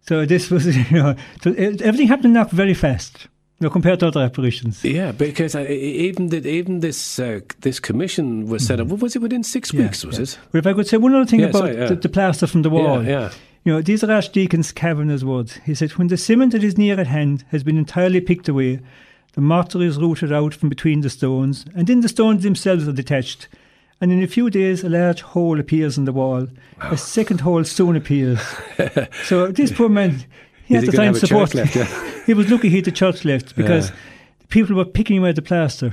[0.00, 3.28] So this was, you know, so it, everything happened in knock very fast,
[3.66, 4.82] know, compared to other apparitions.
[4.84, 8.88] Yeah, because I, even the, even this uh, this commission was set up.
[8.88, 9.78] What was it within six Mm-hmm.
[9.80, 10.04] Yeah, weeks?
[10.04, 10.22] Was yeah.
[10.22, 10.38] it?
[10.50, 12.62] But if I could say one other thing Yeah, about sorry, the, the plaster from
[12.62, 13.04] the wall.
[13.04, 13.30] Yeah, yeah.
[13.64, 15.60] You know, these are Archdeacon Kavanagh's words.
[15.66, 18.80] He said, When the cement that is near at hand has been entirely picked away,
[19.34, 22.92] the mortar is rooted out from between the stones, and then the stones themselves are
[22.92, 23.48] detached.
[24.00, 26.48] And in a few days, a large hole appears in the wall.
[26.80, 28.40] A second hole soon appears.
[29.24, 30.24] so this poor man,
[30.70, 31.54] he had to find support.
[31.54, 32.22] left, yeah?
[32.26, 33.96] he was lucky he had the church left because Yeah.
[34.48, 35.92] people were picking away the plaster.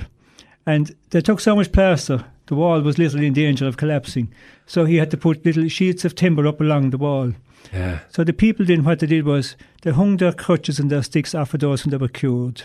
[0.66, 4.32] And they took so much plaster, the wall was literally in danger of collapsing.
[4.66, 7.32] So he had to put little sheets of timber up along the wall.
[7.72, 8.00] Yeah.
[8.10, 11.34] So the people then what they did was they hung their crutches and their sticks
[11.34, 12.62] off of those when they were cured.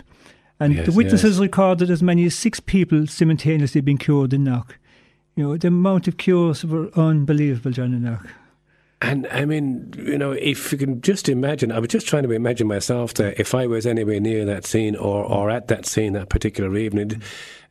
[0.60, 1.42] And Yes, the witnesses yes.
[1.42, 4.78] recorded as many as six people simultaneously being cured in Knock.
[5.36, 8.28] You know, the amount of cures were unbelievable, John in Knock.
[9.04, 12.32] And I mean, you know, if you can just imagine, I was just trying to
[12.32, 16.14] imagine myself there if I was anywhere near that scene or, or at that scene
[16.14, 17.22] that particular evening.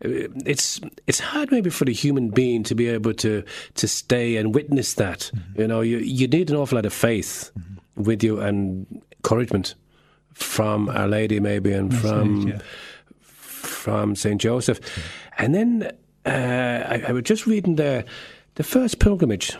[0.05, 3.43] uh, It's it's hard maybe for the human being to be able to
[3.75, 5.31] to stay and witness that.
[5.57, 7.51] You know, you you need an awful lot of faith
[7.97, 9.75] with you and encouragement
[10.35, 12.59] from Our Lady maybe and from yeah.
[13.21, 14.81] from Saint Joseph,
[15.39, 15.93] and then
[16.27, 18.05] uh, I, I was just reading the
[18.55, 19.57] the first pilgrimage,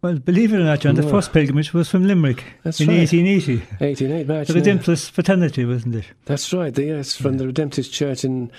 [0.00, 1.10] Well, believe it or not, John, the Yeah.
[1.10, 2.98] first pilgrimage was from Limerick That's in right.
[2.98, 3.62] 1880.
[3.80, 4.46] eighteen eight March.
[4.48, 4.94] The yeah.
[4.94, 6.04] Fraternity, wasn't it?
[6.26, 6.72] That's right.
[6.72, 8.50] the- Yes, from the Redemptorist Church in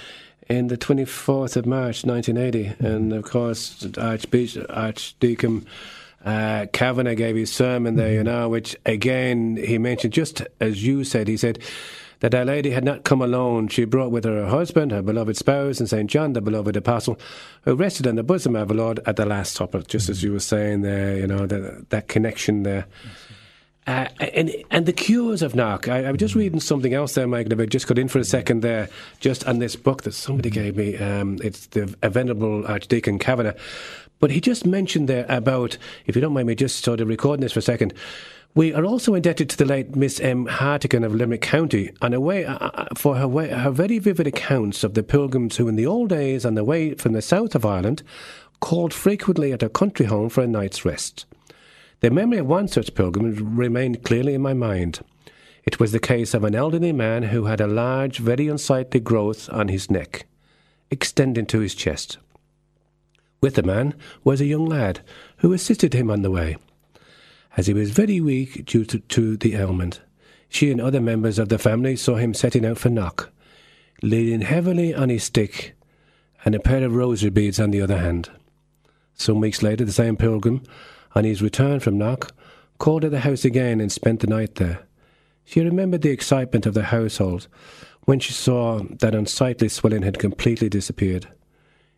[0.49, 5.65] in the twenty fourth of March, nineteen eighty, and of course Archbishop Archdeacon.
[6.25, 11.05] Uh, Kavanagh gave his sermon there, you know, which again he mentioned, just as you
[11.05, 11.59] said, he said
[12.19, 13.67] that Our Lady had not come alone.
[13.67, 16.09] She brought with her her husband, her beloved spouse, and St.
[16.09, 17.19] John, the beloved apostle,
[17.63, 20.33] who rested on the bosom of our Lord at the Last Supper, just as you
[20.33, 22.85] were saying there, you know, that, that connection there.
[23.87, 25.87] Uh, and and the cures of knock.
[25.87, 27.53] I, I was just reading something else there, Michael.
[27.53, 28.87] If I just got in for a second there,
[29.19, 30.95] just on this book that somebody gave me.
[30.97, 33.55] Um, it's the a Venerable Archdeacon Kavanagh.
[34.19, 37.41] But he just mentioned there about, if you don't mind me just sort of recording
[37.41, 37.93] this for a second,
[38.55, 40.47] we are also indebted to the late Miss M.
[40.47, 44.27] Hartigan of Limerick County on a way, uh, uh, for her, way, her very vivid
[44.27, 47.53] accounts of the pilgrims who, in the old days, on the way from the south
[47.53, 48.01] of Ireland,
[48.59, 51.25] called frequently at her country home for a night's rest.
[52.01, 54.99] The memory of one such pilgrim remained clearly in my mind.
[55.63, 59.49] It was the case of an elderly man who had a large, very unsightly growth
[59.51, 60.25] on his neck,
[60.89, 62.17] extending to his chest.
[63.41, 65.01] With the man was a young lad
[65.37, 66.57] who assisted him on the way.
[67.59, 69.99] As he was very weak due to, to the ailment,
[70.47, 73.31] she and other members of the family saw him setting out for Knock,
[74.01, 75.75] leaning heavily on his stick
[76.45, 78.29] and a pair of rosary beads on the other hand.
[79.13, 80.63] Some weeks later, the same pilgrim,
[81.13, 82.33] on his return from Knock,
[82.77, 84.87] called at the house again and spent the night there.
[85.43, 87.49] She remembered the excitement of the household
[88.05, 91.27] when she saw that unsightly swelling had completely disappeared.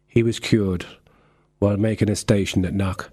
[0.07, 0.87] He was cured,
[1.59, 3.11] while making a station at Knock.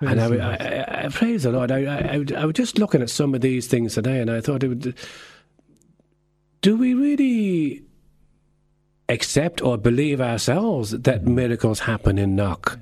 [0.00, 1.70] And I, I, I, praise the Lord.
[1.70, 4.62] I, I, I was just looking at some of these things today, and I thought,
[4.62, 4.94] it would,
[6.62, 7.82] do we really
[9.08, 12.78] accept or believe ourselves that miracles happen in Knock?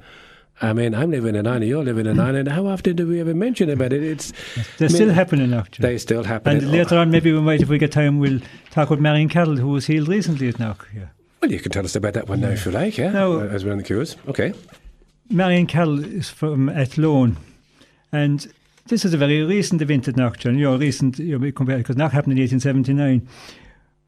[0.61, 2.49] I mean, I'm living in Ireland, you're living in Ireland.
[2.49, 4.03] How often do we ever mention about it?
[4.03, 4.33] It's
[4.79, 5.83] They're still happening actually.
[5.89, 6.57] they still happen.
[6.57, 9.57] and later on, maybe we might, if we get time, we'll talk with Marion Carroll,
[9.57, 10.89] who was healed recently at Knock.
[10.95, 11.07] Yeah.
[11.41, 13.13] Well, you can tell us about that one now if you like, yeah.
[13.13, 13.41] No.
[13.41, 14.17] Uh, as we're on the queues.
[14.27, 14.53] Okay.
[15.31, 17.37] Marion Carroll is from Athlone,
[18.13, 18.51] and
[18.87, 21.97] this is a very recent event at Knock, You know, recent, you know, compared because
[21.97, 23.29] Knock happened in 1879,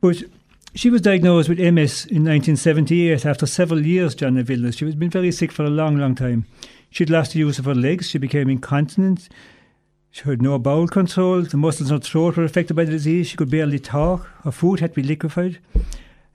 [0.01, 0.23] but
[0.75, 4.77] she was diagnosed with MS in 1978 after several years, John, of illness.
[4.77, 6.47] She had been very sick for a long, long time.
[6.89, 8.09] She'd lost the use of her legs.
[8.09, 9.29] She became incontinent.
[10.11, 11.43] She had no bowel control.
[11.43, 13.29] The muscles in her throat were affected by the disease.
[13.29, 14.27] She could barely talk.
[14.45, 15.59] Her food had to be liquefied.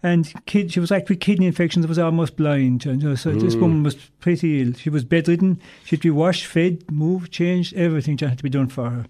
[0.06, 1.88] And kid, she was actually kidney infections.
[1.88, 2.86] Was almost blind.
[2.86, 4.74] And, you know, so this woman was pretty ill.
[4.74, 5.60] She was bedridden.
[5.84, 7.74] She'd be washed, fed, moved, changed.
[7.74, 9.06] Everything had to be done for her.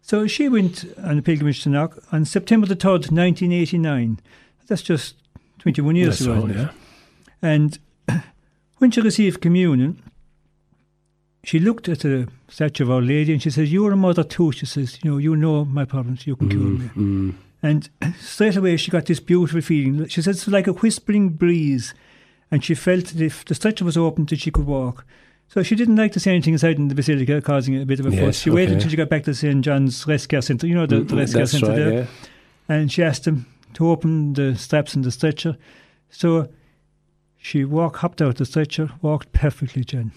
[0.00, 4.20] So she went on a pilgrimage to Knock on September the 3rd, 1989.
[4.68, 5.16] That's just
[5.58, 6.40] 21 years That's ago.
[6.42, 6.70] all, yeah.
[7.42, 7.76] And
[8.78, 10.00] when she received communion,
[11.42, 14.52] she looked at the statue of Our Lady and she says, You're a mother too.
[14.52, 16.88] She says, You know, you know my problems, you can cure me.
[16.96, 17.34] Mm.
[17.62, 17.88] And
[18.20, 20.06] straight away she got this beautiful feeling.
[20.08, 21.94] She said it's like a whispering breeze.
[22.50, 25.04] And she felt that if the stretcher was open, that she could walk.
[25.48, 28.06] So she didn't like to say anything inside in the basilica, causing a bit of
[28.06, 28.20] a fuss.
[28.20, 29.64] Yes, She waited until she got back to St.
[29.64, 30.66] John's Rest Care Centre.
[30.66, 32.06] You know, the, the Rest Care That's Centre right, there yeah.
[32.68, 35.56] and she asked him to open the straps in the stretcher.
[36.10, 36.48] So
[37.38, 40.12] she walked, hopped out the stretcher, walked perfectly, Jen.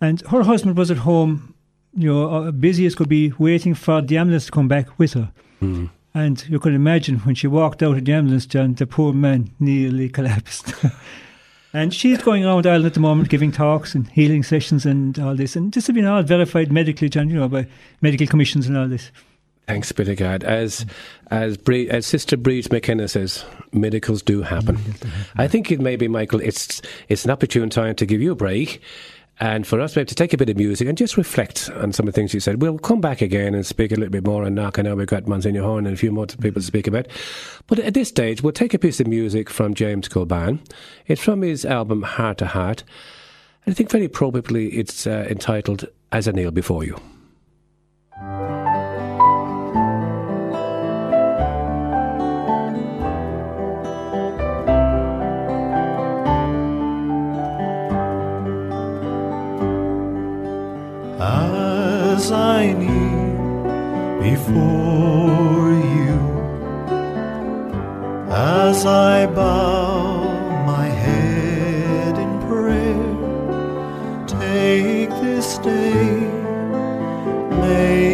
[0.00, 1.54] And her husband was at home,
[1.94, 5.14] you know, uh, busy as could be, waiting for the ambulance to come back with
[5.14, 5.32] her.
[5.60, 5.90] Mm.
[6.14, 9.50] And you can imagine when she walked out of the ambulance, John, the poor man
[9.60, 10.72] nearly collapsed.
[11.72, 15.36] and she's going around Ireland at the moment giving talks and healing sessions and all
[15.36, 15.54] this.
[15.54, 17.66] And this has been all verified medically, John, you know, by
[18.00, 19.12] medical commissions and all this.
[19.68, 20.44] Thanks be to God.
[20.44, 20.86] As
[21.30, 24.78] as Bree, as Sister Briege McKenna says, miracles do happen.
[25.36, 26.40] I think it may be, Michael.
[26.40, 28.80] It's it's an opportune time to give you a break,
[29.40, 32.08] and for us maybe to take a bit of music and just reflect on some
[32.08, 32.60] of the things you said.
[32.60, 34.78] We'll come back again and speak a little bit more on knock.
[34.78, 37.06] I know we've got Monsignor Horan and a few more people to speak about,
[37.66, 40.60] but at this stage we'll take a piece of music from James Kilbane.
[41.06, 42.84] It's from his album Heart to Heart,
[43.64, 46.98] and I think very probably it's uh, entitled "As I Kneel Before You."
[64.20, 66.18] Before you,
[68.28, 70.24] as I bow
[70.66, 73.14] my head in prayer,
[74.26, 76.02] take this day,
[77.62, 78.07] make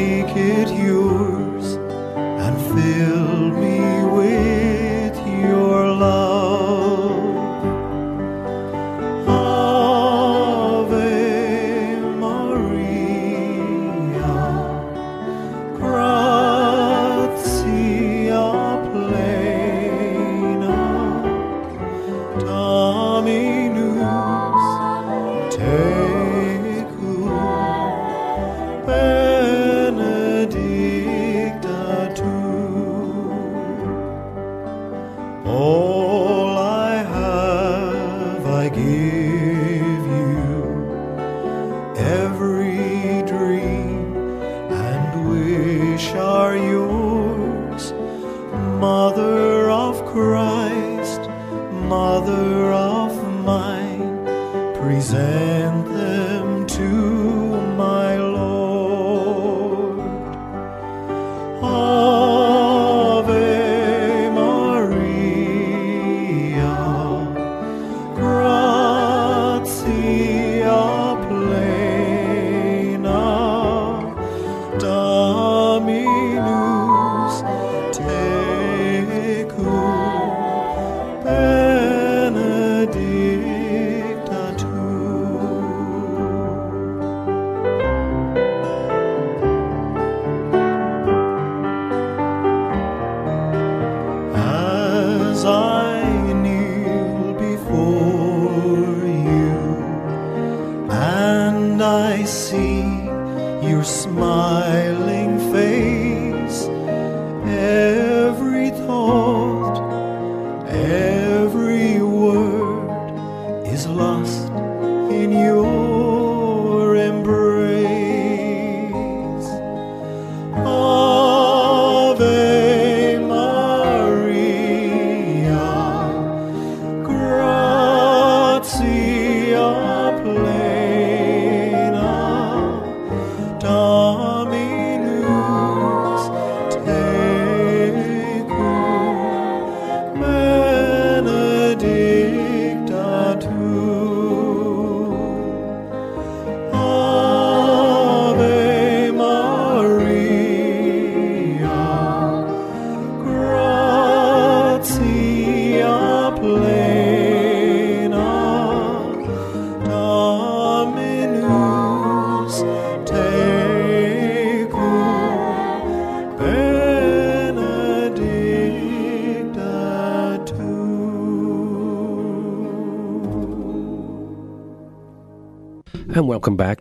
[55.94, 56.53] them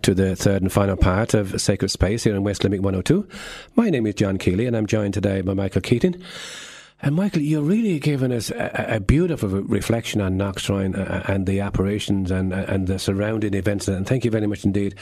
[0.04, 3.26] to the third and final part of Sacred Space here in West Limerick 102.
[3.76, 6.22] My name is John Keeley and I'm joined today by Michael Keating.
[7.01, 11.47] And Michael, you're really giving us a, a beautiful reflection on Knock Shrine uh, and
[11.47, 13.88] the apparitions and, and the surrounding events.
[13.88, 14.95] And thank you very much indeed.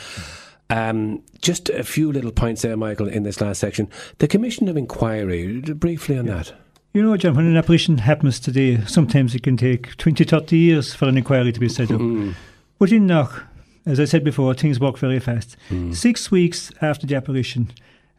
[0.69, 3.89] Um, just a few little points there, Michael, in this last section.
[4.19, 6.35] The Commission of Inquiry, briefly on yeah.
[6.35, 6.53] that.
[6.93, 10.93] You know, John, when an apparition happens today, sometimes it can take 20, 30 years
[10.93, 11.99] for an inquiry to be set up.
[12.01, 12.35] Mm.
[12.77, 13.45] But in Knock,
[13.85, 15.57] as I said before, things work very fast.
[15.69, 15.95] Mm.
[15.95, 17.71] Six weeks after the apparition,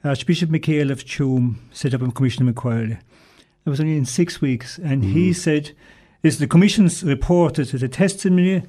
[0.04, 2.98] Archbishop Michael of Tuam set up a commission of inquiry.
[3.64, 5.12] It was only in six weeks, and mm.
[5.12, 5.70] he said,
[6.22, 8.62] "Is the commission's reported that the testimony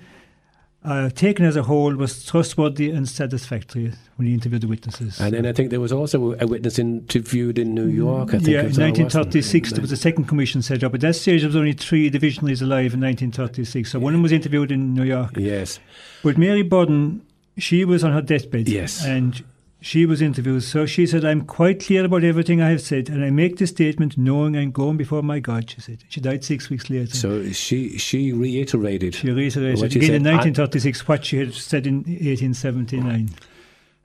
[0.86, 5.19] uh, taken as a whole was trustworthy and satisfactory when he interviewed the witnesses.
[5.19, 8.29] And then I think there was also a witness interviewed in New York.
[8.29, 10.93] I think yeah, in 1936 there was a second commission set up.
[10.93, 13.91] At that stage, there was only three divisionaries alive in 1936.
[13.91, 15.31] So one of them was interviewed in New York.
[15.38, 15.79] Yes.
[16.21, 17.25] But Mary Borden,
[17.57, 18.67] she was on her deathbed.
[18.67, 19.05] Yes.
[19.05, 19.43] And
[19.84, 20.63] she was interviewed.
[20.63, 23.71] So she said, I'm quite clear about everything I have said, and I make this
[23.71, 26.05] statement knowing I'm going before my God, she said.
[26.07, 27.13] She died six weeks later.
[27.13, 29.15] So she she reiterated.
[29.15, 33.29] She reiterated again said, in 1936 what she had said in 1879.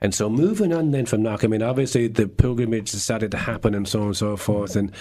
[0.01, 3.75] And so moving on then from Knock, I mean, obviously the pilgrimage started to happen
[3.75, 4.75] and so on and so forth.
[4.75, 4.93] And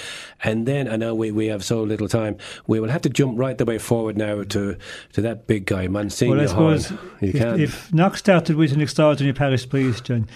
[0.44, 2.38] and then I know we, we have so little time.
[2.68, 4.78] We will have to jump right the way forward now to,
[5.14, 9.34] to that big guy, Monsignor Well, I suppose if, if Knock started with an extraordinary
[9.34, 10.28] parish priest, John,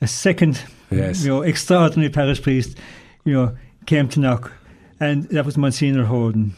[0.00, 1.22] a second, yes.
[1.24, 2.78] you know, extraordinary parish priest,
[3.24, 4.52] you know, came to Knock,
[5.00, 6.54] and that was Monsignor Horan.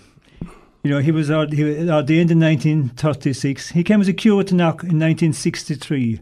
[0.83, 3.71] You know, he was at he ordained in 1936.
[3.71, 6.21] He came as a curate to Knock in 1963.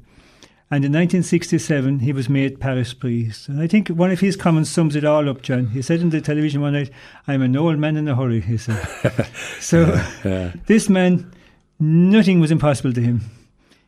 [0.71, 3.49] And in 1967, he was made parish priest.
[3.49, 5.69] And I think one of his comments sums it all up, John.
[5.69, 6.91] He said in the television one night,
[7.27, 8.87] I'm an old man in a hurry, he said.
[9.61, 10.53] so yeah, yeah.
[10.67, 11.33] this man,
[11.81, 13.23] nothing was impossible to him.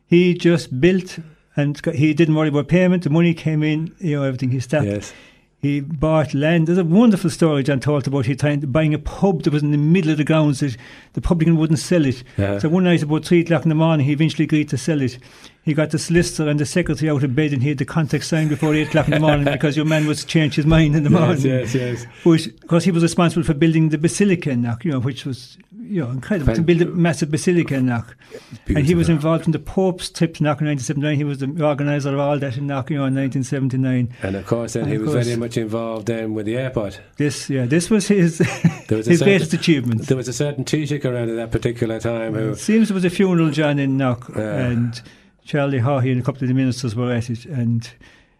[0.07, 1.19] He just built
[1.55, 3.03] and he didn't worry about payment.
[3.03, 4.51] The money came in, you know, everything.
[4.51, 4.93] He started.
[4.93, 5.13] Yes.
[5.61, 6.67] He bought land.
[6.67, 9.69] There's a wonderful story John told about he trying buying a pub that was in
[9.69, 10.75] the middle of the grounds that
[11.13, 12.23] the publican wouldn't sell it.
[12.35, 12.57] Yeah.
[12.57, 15.19] So one night about three o'clock in the morning, he eventually agreed to sell it.
[15.63, 18.25] He got the solicitor and the secretary out of bed, and he had the contract
[18.25, 21.03] signed before eight o'clock in the morning because your man was change his mind in
[21.03, 21.41] the morning.
[21.41, 22.51] Yes, yes, yes.
[22.61, 25.57] Because he was responsible for building the basilica in Knock, you know, which was
[25.91, 28.15] you know, incredible to build a massive basilica in Knock.
[28.67, 31.17] And he was involved in the Pope's trip to Knock in 1979.
[31.17, 34.15] He was the organizer of all that in Knock, you know, in 1979.
[34.23, 37.01] And of course, then and he was course, very much involved then with the airport.
[37.17, 38.37] This, yeah, this was his
[38.87, 40.07] there was his certain, greatest achievement.
[40.07, 42.51] There was a certain Taoiseach around at that particular time who.
[42.51, 45.01] It seems there was a funeral, John, in Knock, uh, and
[45.45, 47.89] Charlie Haughey and a couple of the ministers were at it, and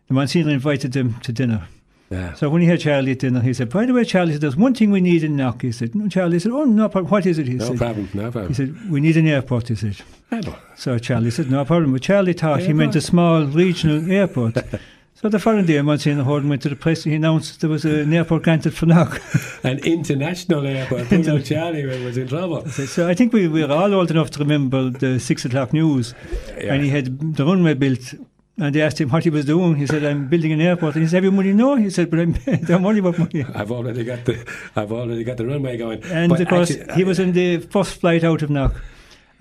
[0.07, 1.67] the Monsignor invited them to dinner.
[2.09, 2.33] Yeah.
[2.33, 4.57] So when he had Charlie at dinner, he said, By the way, Charlie, said, there's
[4.57, 5.61] one thing we need in Knock.
[5.61, 7.09] He said, No, Charlie said, Oh, no problem.
[7.09, 7.47] What is it?
[7.47, 8.47] He no said, problem, no problem.
[8.49, 9.95] He said, We need an airport, he said.
[10.29, 10.59] Airport.
[10.75, 11.93] So Charlie said, No problem.
[11.93, 12.67] But Charlie thought airport.
[12.67, 14.57] he meant a small regional airport.
[15.21, 17.85] So the following day, Monsignor Horan went to the press and he announced there was
[17.85, 19.21] an airport granted for Knock.
[19.63, 21.09] an international airport.
[21.09, 22.67] Poor old Charlie was in trouble.
[22.67, 26.15] So I think we were all old enough to remember the six o'clock news.
[26.57, 26.73] Yeah.
[26.73, 28.15] And he had the runway built
[28.57, 29.75] and they asked him what he was doing.
[29.75, 31.75] He said, "I'm building an airport." And he said, "Have you money?" No.
[31.75, 32.31] He said, "But I'm
[32.65, 33.45] don't worry about money.
[33.53, 34.43] I've already got the
[34.75, 37.33] I've already got the runway going." And but of course, actually, he was uh, in
[37.33, 38.73] the first flight out of Knock.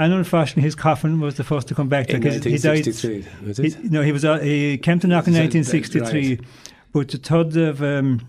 [0.01, 2.87] And unfortunately, his coffin was the first to come back because he died.
[2.87, 6.41] He, no, he was uh, he came to Knock in 1963, right.
[6.91, 8.27] but the third of um,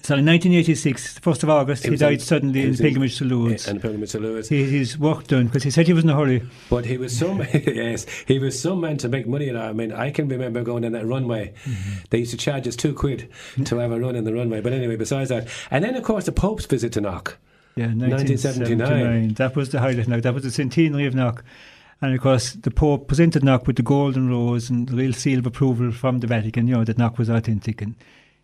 [0.00, 3.68] so in 1986, 1st of August, he died suddenly in pilgrimage to Lourdes.
[3.68, 4.48] And pilgrimage to Lourdes.
[4.48, 6.42] He, his work done because he said he was in a hurry.
[6.70, 9.54] But he was some yes, he was some man to make money.
[9.54, 11.52] I mean, I can remember going on that runway.
[11.64, 11.98] Mm-hmm.
[12.08, 13.28] They used to charge us two quid
[13.62, 14.62] to have a run in the runway.
[14.62, 17.36] But anyway, besides that, and then of course the Pope's visit to Knock.
[17.78, 18.78] Yeah, 1979.
[18.78, 19.34] 1979.
[19.34, 20.08] That was the highlight.
[20.08, 21.44] Now that was the centenary of Knock.
[22.00, 25.40] And of course, the Pope presented Knock with the golden rose and the real seal
[25.40, 27.82] of approval from the Vatican, you know, that Knock was authentic.
[27.82, 27.96] And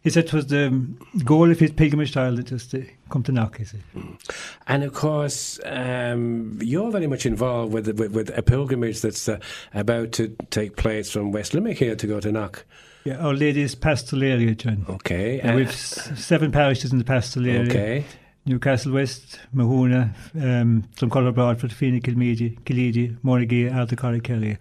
[0.03, 0.83] he said it was the
[1.25, 3.83] goal of his pilgrimage style that just to come to Knock, he said.
[4.67, 9.39] And of course, um, you're very much involved with, with, with a pilgrimage that's uh,
[9.73, 12.65] about to take place from West Limerick here to go to Knock.
[13.05, 14.85] Yeah, Our Lady's pastoral area, John.
[14.89, 15.41] Okay.
[15.41, 17.63] Uh, we've seven parishes in the pastoral area.
[17.63, 18.05] Okay.
[18.47, 24.59] Newcastle West, Mahoonagh, um, Drumcollogher Broadford, Feenagh, Kilmeedy, Killeedy, Morrigay, Ardagh Kerry.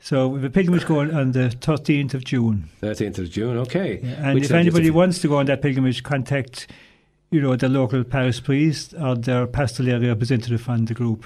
[0.00, 2.68] So we have a pilgrimage going on the 13th of June.
[2.82, 4.00] 13th of June, okay.
[4.02, 6.66] Yeah, and Which if anybody wants to go on that pilgrimage, contact
[7.32, 11.24] you know, the local parish priest or their pastoral area representative from the group.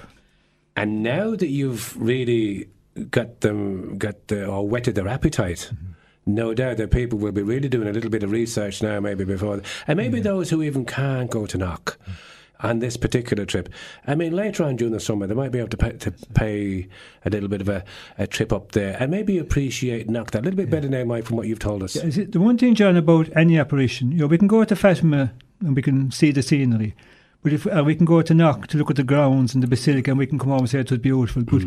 [0.77, 2.69] And now that you've really
[3.11, 5.93] got them, got the, or whetted their appetite, mm-hmm.
[6.27, 9.25] No doubt that people will be really doing a little bit of research now, maybe
[9.25, 10.25] before, and maybe yeah.
[10.25, 11.99] those who even can't go to Knock.
[12.03, 12.13] Mm-hmm
[12.61, 13.69] on this particular trip.
[14.07, 16.89] I mean, later on during the summer, they might be able to pay, to pay
[17.25, 17.85] a little bit of a,
[18.19, 21.25] a trip up there and maybe appreciate Knock that a little bit better now, Mike,
[21.25, 21.97] from what you've told us.
[21.97, 24.65] Yeah, is it- the one thing, John, about any apparition, you know, we can go
[24.65, 26.95] to Fatima and we can see the scenery,
[27.43, 29.67] but if uh, we can go to Knock to look at the grounds and the
[29.67, 31.63] basilica, and we can come home and say it was beautiful, but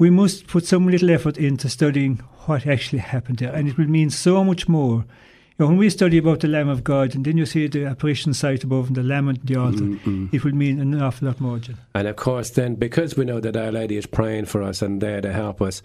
[0.00, 3.86] we must put some little effort into studying what actually happened there, and it will
[3.86, 5.04] mean so much more.
[5.58, 7.84] You know, when we study about the Lamb of God, and then you see the
[7.84, 9.98] apparition site above and the Lamb on the altar,
[10.32, 11.76] it will mean an awful lot more, John.
[11.94, 15.02] And of course, then because we know that Our Lady is praying for us and
[15.02, 15.82] there to help us,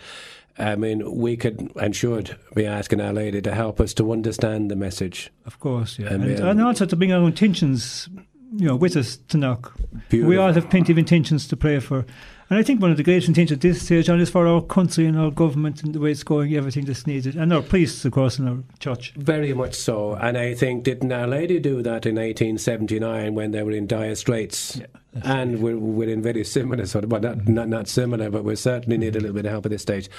[0.57, 4.71] I mean, we could and should be asking Our Lady to help us to understand
[4.71, 5.29] the message.
[5.45, 6.13] Of course, yeah.
[6.13, 8.07] And, And, and also to bring our intentions,
[8.53, 9.73] you know, with us to knock.
[10.11, 12.05] We all have plenty of intentions to pray for.
[12.49, 14.61] And I think one of the greatest intentions at this stage, John, is for our
[14.61, 17.35] country and our government and the way it's going, everything that's needed.
[17.35, 19.13] And our priests, of course, in our church.
[19.15, 20.13] Very much so.
[20.13, 24.13] And I think, didn't Our Lady do that in 1879 when they were in dire
[24.13, 24.79] straits?
[25.23, 28.55] and we're, we're in very similar sort of, well, not, not, not similar, but we
[28.55, 30.09] certainly need a little bit of help at this stage.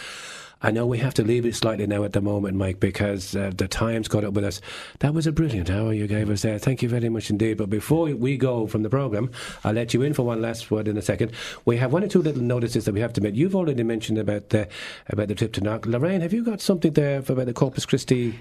[0.62, 3.52] I know we have to leave it slightly now at the moment, Mike, because uh,
[3.54, 4.61] the time's caught up with us.
[5.00, 6.59] That was a brilliant hour you gave us there.
[6.59, 7.59] Thank you very much indeed.
[7.59, 9.30] But before we go from the programme,
[9.64, 11.32] I'll let you in for one last word in a second.
[11.66, 13.34] We have one or two little notices that we have to make.
[13.34, 14.66] You've already mentioned about the,
[15.09, 15.84] about the trip to Knock.
[15.84, 18.40] Lorraine, have you got something there for about the Corpus Christi?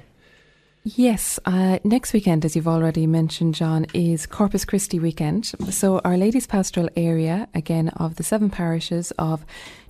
[0.88, 5.48] Yes, uh, next weekend, as you've already mentioned, John, is Corpus Christi weekend.
[5.72, 9.48] So, Our Lady's Pastoral area, again, of the seven parishes of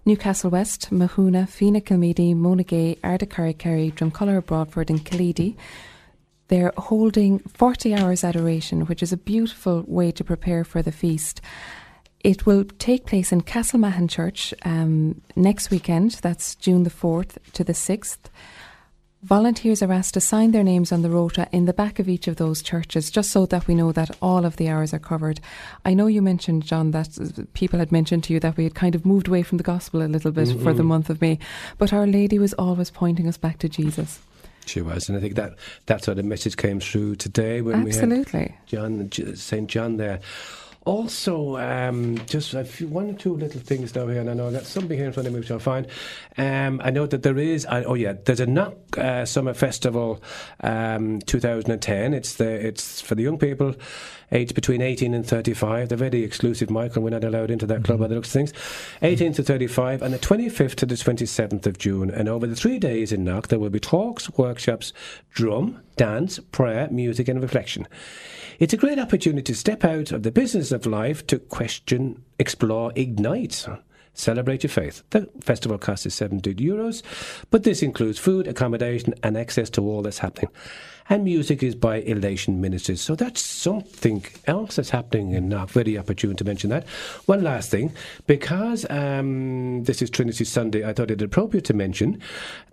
[0.07, 5.55] Newcastle West, Mahoonagh, Feenagh Kilmeedy, Ardacurry, Kerry, Drumcollogher, Broadford, and Killeedy.
[6.47, 11.41] They're holding 40 hours adoration, which is a beautiful way to prepare for the feast.
[12.19, 16.19] It will take place in Castlemahon Church um, next weekend.
[16.21, 18.29] That's June the 4th to the 6th.
[19.25, 22.27] Volunteers are asked to sign their names on the rota in the back of each
[22.27, 25.39] of those churches, just so that we know that all of the hours are covered.
[25.83, 28.93] I know you mentioned, John, that people had mentioned to you that we had kind
[28.93, 31.39] of moved away from the gospel a little bit for the month of May,
[31.79, 34.19] but Our Lady was always pointing us back to Jesus.
[34.67, 35.55] She was, and I think that
[35.87, 38.39] that's how the message came through today when we Absolutely.
[38.41, 40.19] had John Saint John there.
[40.85, 44.51] Also, um, just a few, one or two little things down here, and I know
[44.51, 45.87] that's something here in front of me which I'll find.
[46.37, 50.21] Um, I know that there is, I, oh yeah, there's a Knock uh, Summer Festival
[50.61, 52.13] um, 2010.
[52.13, 53.73] It's the it's for the young people
[54.31, 55.89] aged between 18 and 35.
[55.89, 57.01] They're very exclusive, Michael.
[57.01, 58.53] We're not allowed into that club by the looks of things.
[59.01, 62.11] 18 to 35, and the 25th to the 27th of June.
[62.11, 64.93] And over the three days in Knock, there will be talks, workshops,
[65.31, 67.87] drum, dance, prayer, music, and reflection.
[68.59, 72.91] It's a great opportunity to step out of the business of life to question, explore,
[72.95, 73.67] ignite.
[74.13, 75.03] Celebrate your faith.
[75.09, 77.03] The festival cost is 70 euros,
[77.51, 80.51] but this includes food, accommodation, and access to all that's happening.
[81.07, 82.99] And music is by Elation Ministries.
[82.99, 86.87] So that's something else that's happening and not very opportune to mention that.
[87.27, 87.93] One last thing,
[88.25, 92.19] because um, this is Trinity Sunday, I thought it appropriate to mention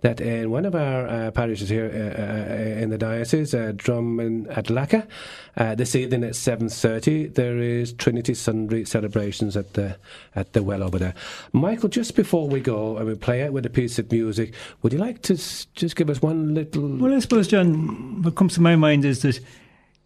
[0.01, 4.19] that in one of our uh, parishes here uh, uh, in the diocese, uh, Drum
[4.19, 5.07] and Adlaka,
[5.55, 9.95] uh, this evening at 7.30, there is Trinity Sunday celebrations at the
[10.35, 11.13] at the well over there.
[11.51, 14.91] Michael, just before we go and we play out with a piece of music, would
[14.91, 16.87] you like to s- just give us one little...
[16.97, 19.37] Well, I suppose, John, what comes to my mind is that,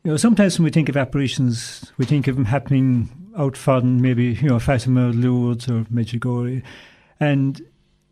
[0.03, 3.85] you know, sometimes when we think of apparitions, we think of them happening out further,
[3.85, 6.63] maybe, you know, Fatima, Lourdes, or Medjugorje.
[7.19, 7.61] And,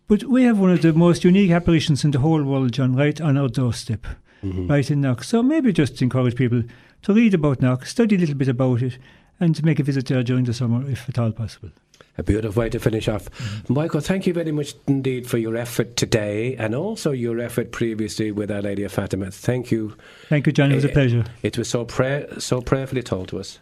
[0.07, 3.19] but we have one of the most unique apparitions in the whole world, John, right
[3.19, 4.05] on our doorstep,
[4.43, 4.67] mm-hmm.
[4.67, 5.23] right in Knock.
[5.23, 6.63] So maybe just encourage people
[7.03, 8.97] to read about Knock, study a little bit about it,
[9.39, 11.71] and to make a visit there during the summer, if at all possible.
[12.17, 13.29] A beautiful way to finish off.
[13.69, 18.31] Michael, thank you very much indeed for your effort today and also your effort previously
[18.31, 19.31] with Our Lady of Fatima.
[19.31, 19.95] Thank you.
[20.29, 20.71] Thank you, John.
[20.71, 21.25] It was a Eh, pleasure.
[21.43, 23.59] It was so prayer, so prayerfully told to us.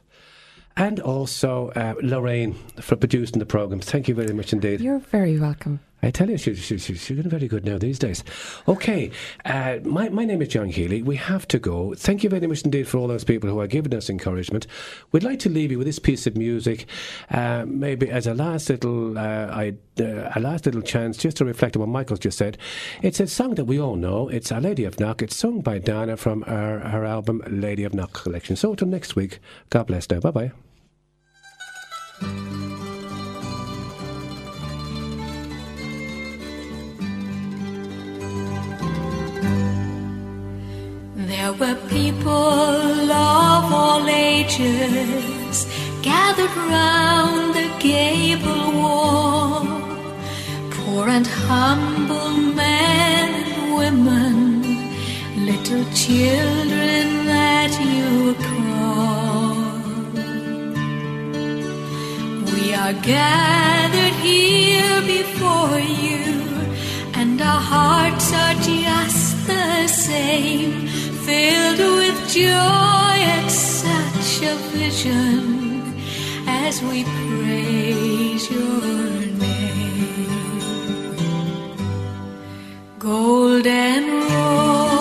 [0.77, 3.79] And also uh, Lorraine for producing the programme.
[3.79, 4.81] Thank you very much indeed.
[4.81, 5.79] You're very welcome.
[6.03, 8.25] I tell you, she, she, she, she's getting very good now these days.
[8.67, 9.09] Okay,
[9.45, 11.01] uh, my, my name is John Healy.
[11.01, 11.93] We have to go.
[11.95, 14.67] Thank you very much indeed for all those people who are giving us encouragement.
[15.13, 16.87] We'd like to leave you with this piece of music,
[17.31, 21.45] uh, maybe as a last little, uh, I, uh, a last little chance just to
[21.45, 22.57] reflect on what Michael's just said.
[23.01, 24.27] It's a song that we all know.
[24.27, 25.21] It's Our Lady of Knock.
[25.21, 28.57] It's sung by Dana from her, her album Lady of Knock collection.
[28.57, 29.39] So until next week,
[29.69, 30.19] God bless now.
[30.19, 30.51] Bye
[32.19, 32.72] bye.
[41.59, 45.67] Were people of all ages
[46.01, 49.65] gathered round the gable wall,
[50.71, 54.35] poor and humble men and women,
[55.45, 59.53] little children that you call.
[62.53, 66.25] We are gathered here before you,
[67.19, 70.89] and our hearts are just the same,
[71.25, 75.81] filled with joy at such a vision
[76.47, 78.81] as we praise your
[79.43, 80.59] name.
[82.99, 84.92] Golden rose,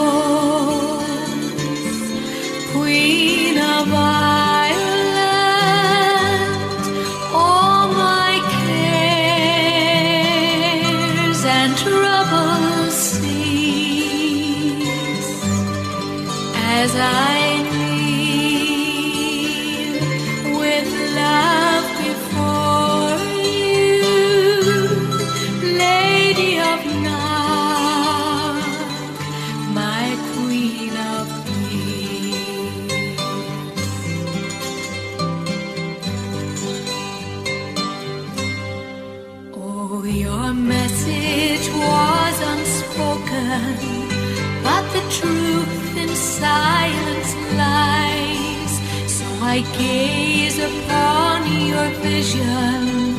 [52.33, 53.16] vision,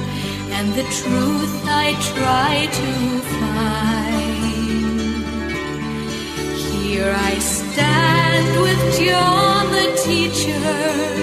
[0.52, 2.92] and the truth I try to
[3.40, 4.74] find.
[6.58, 11.14] Here I stand with John the teacher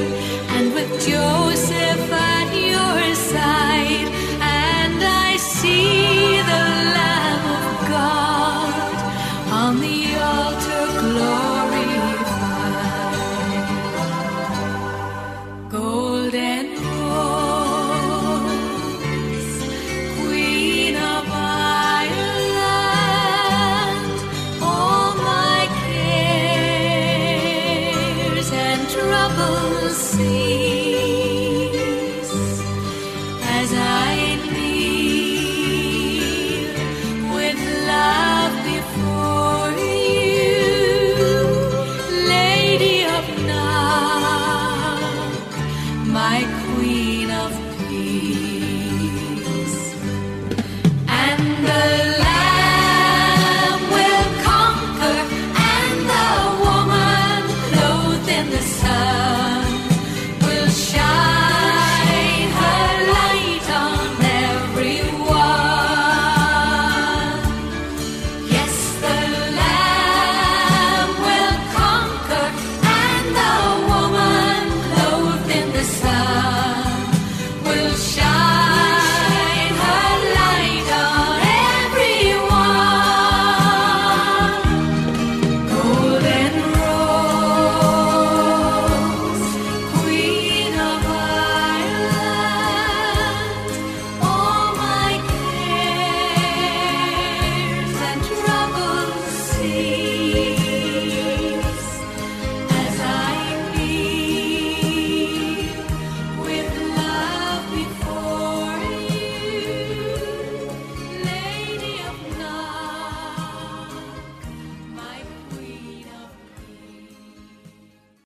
[28.93, 30.79] trouble see.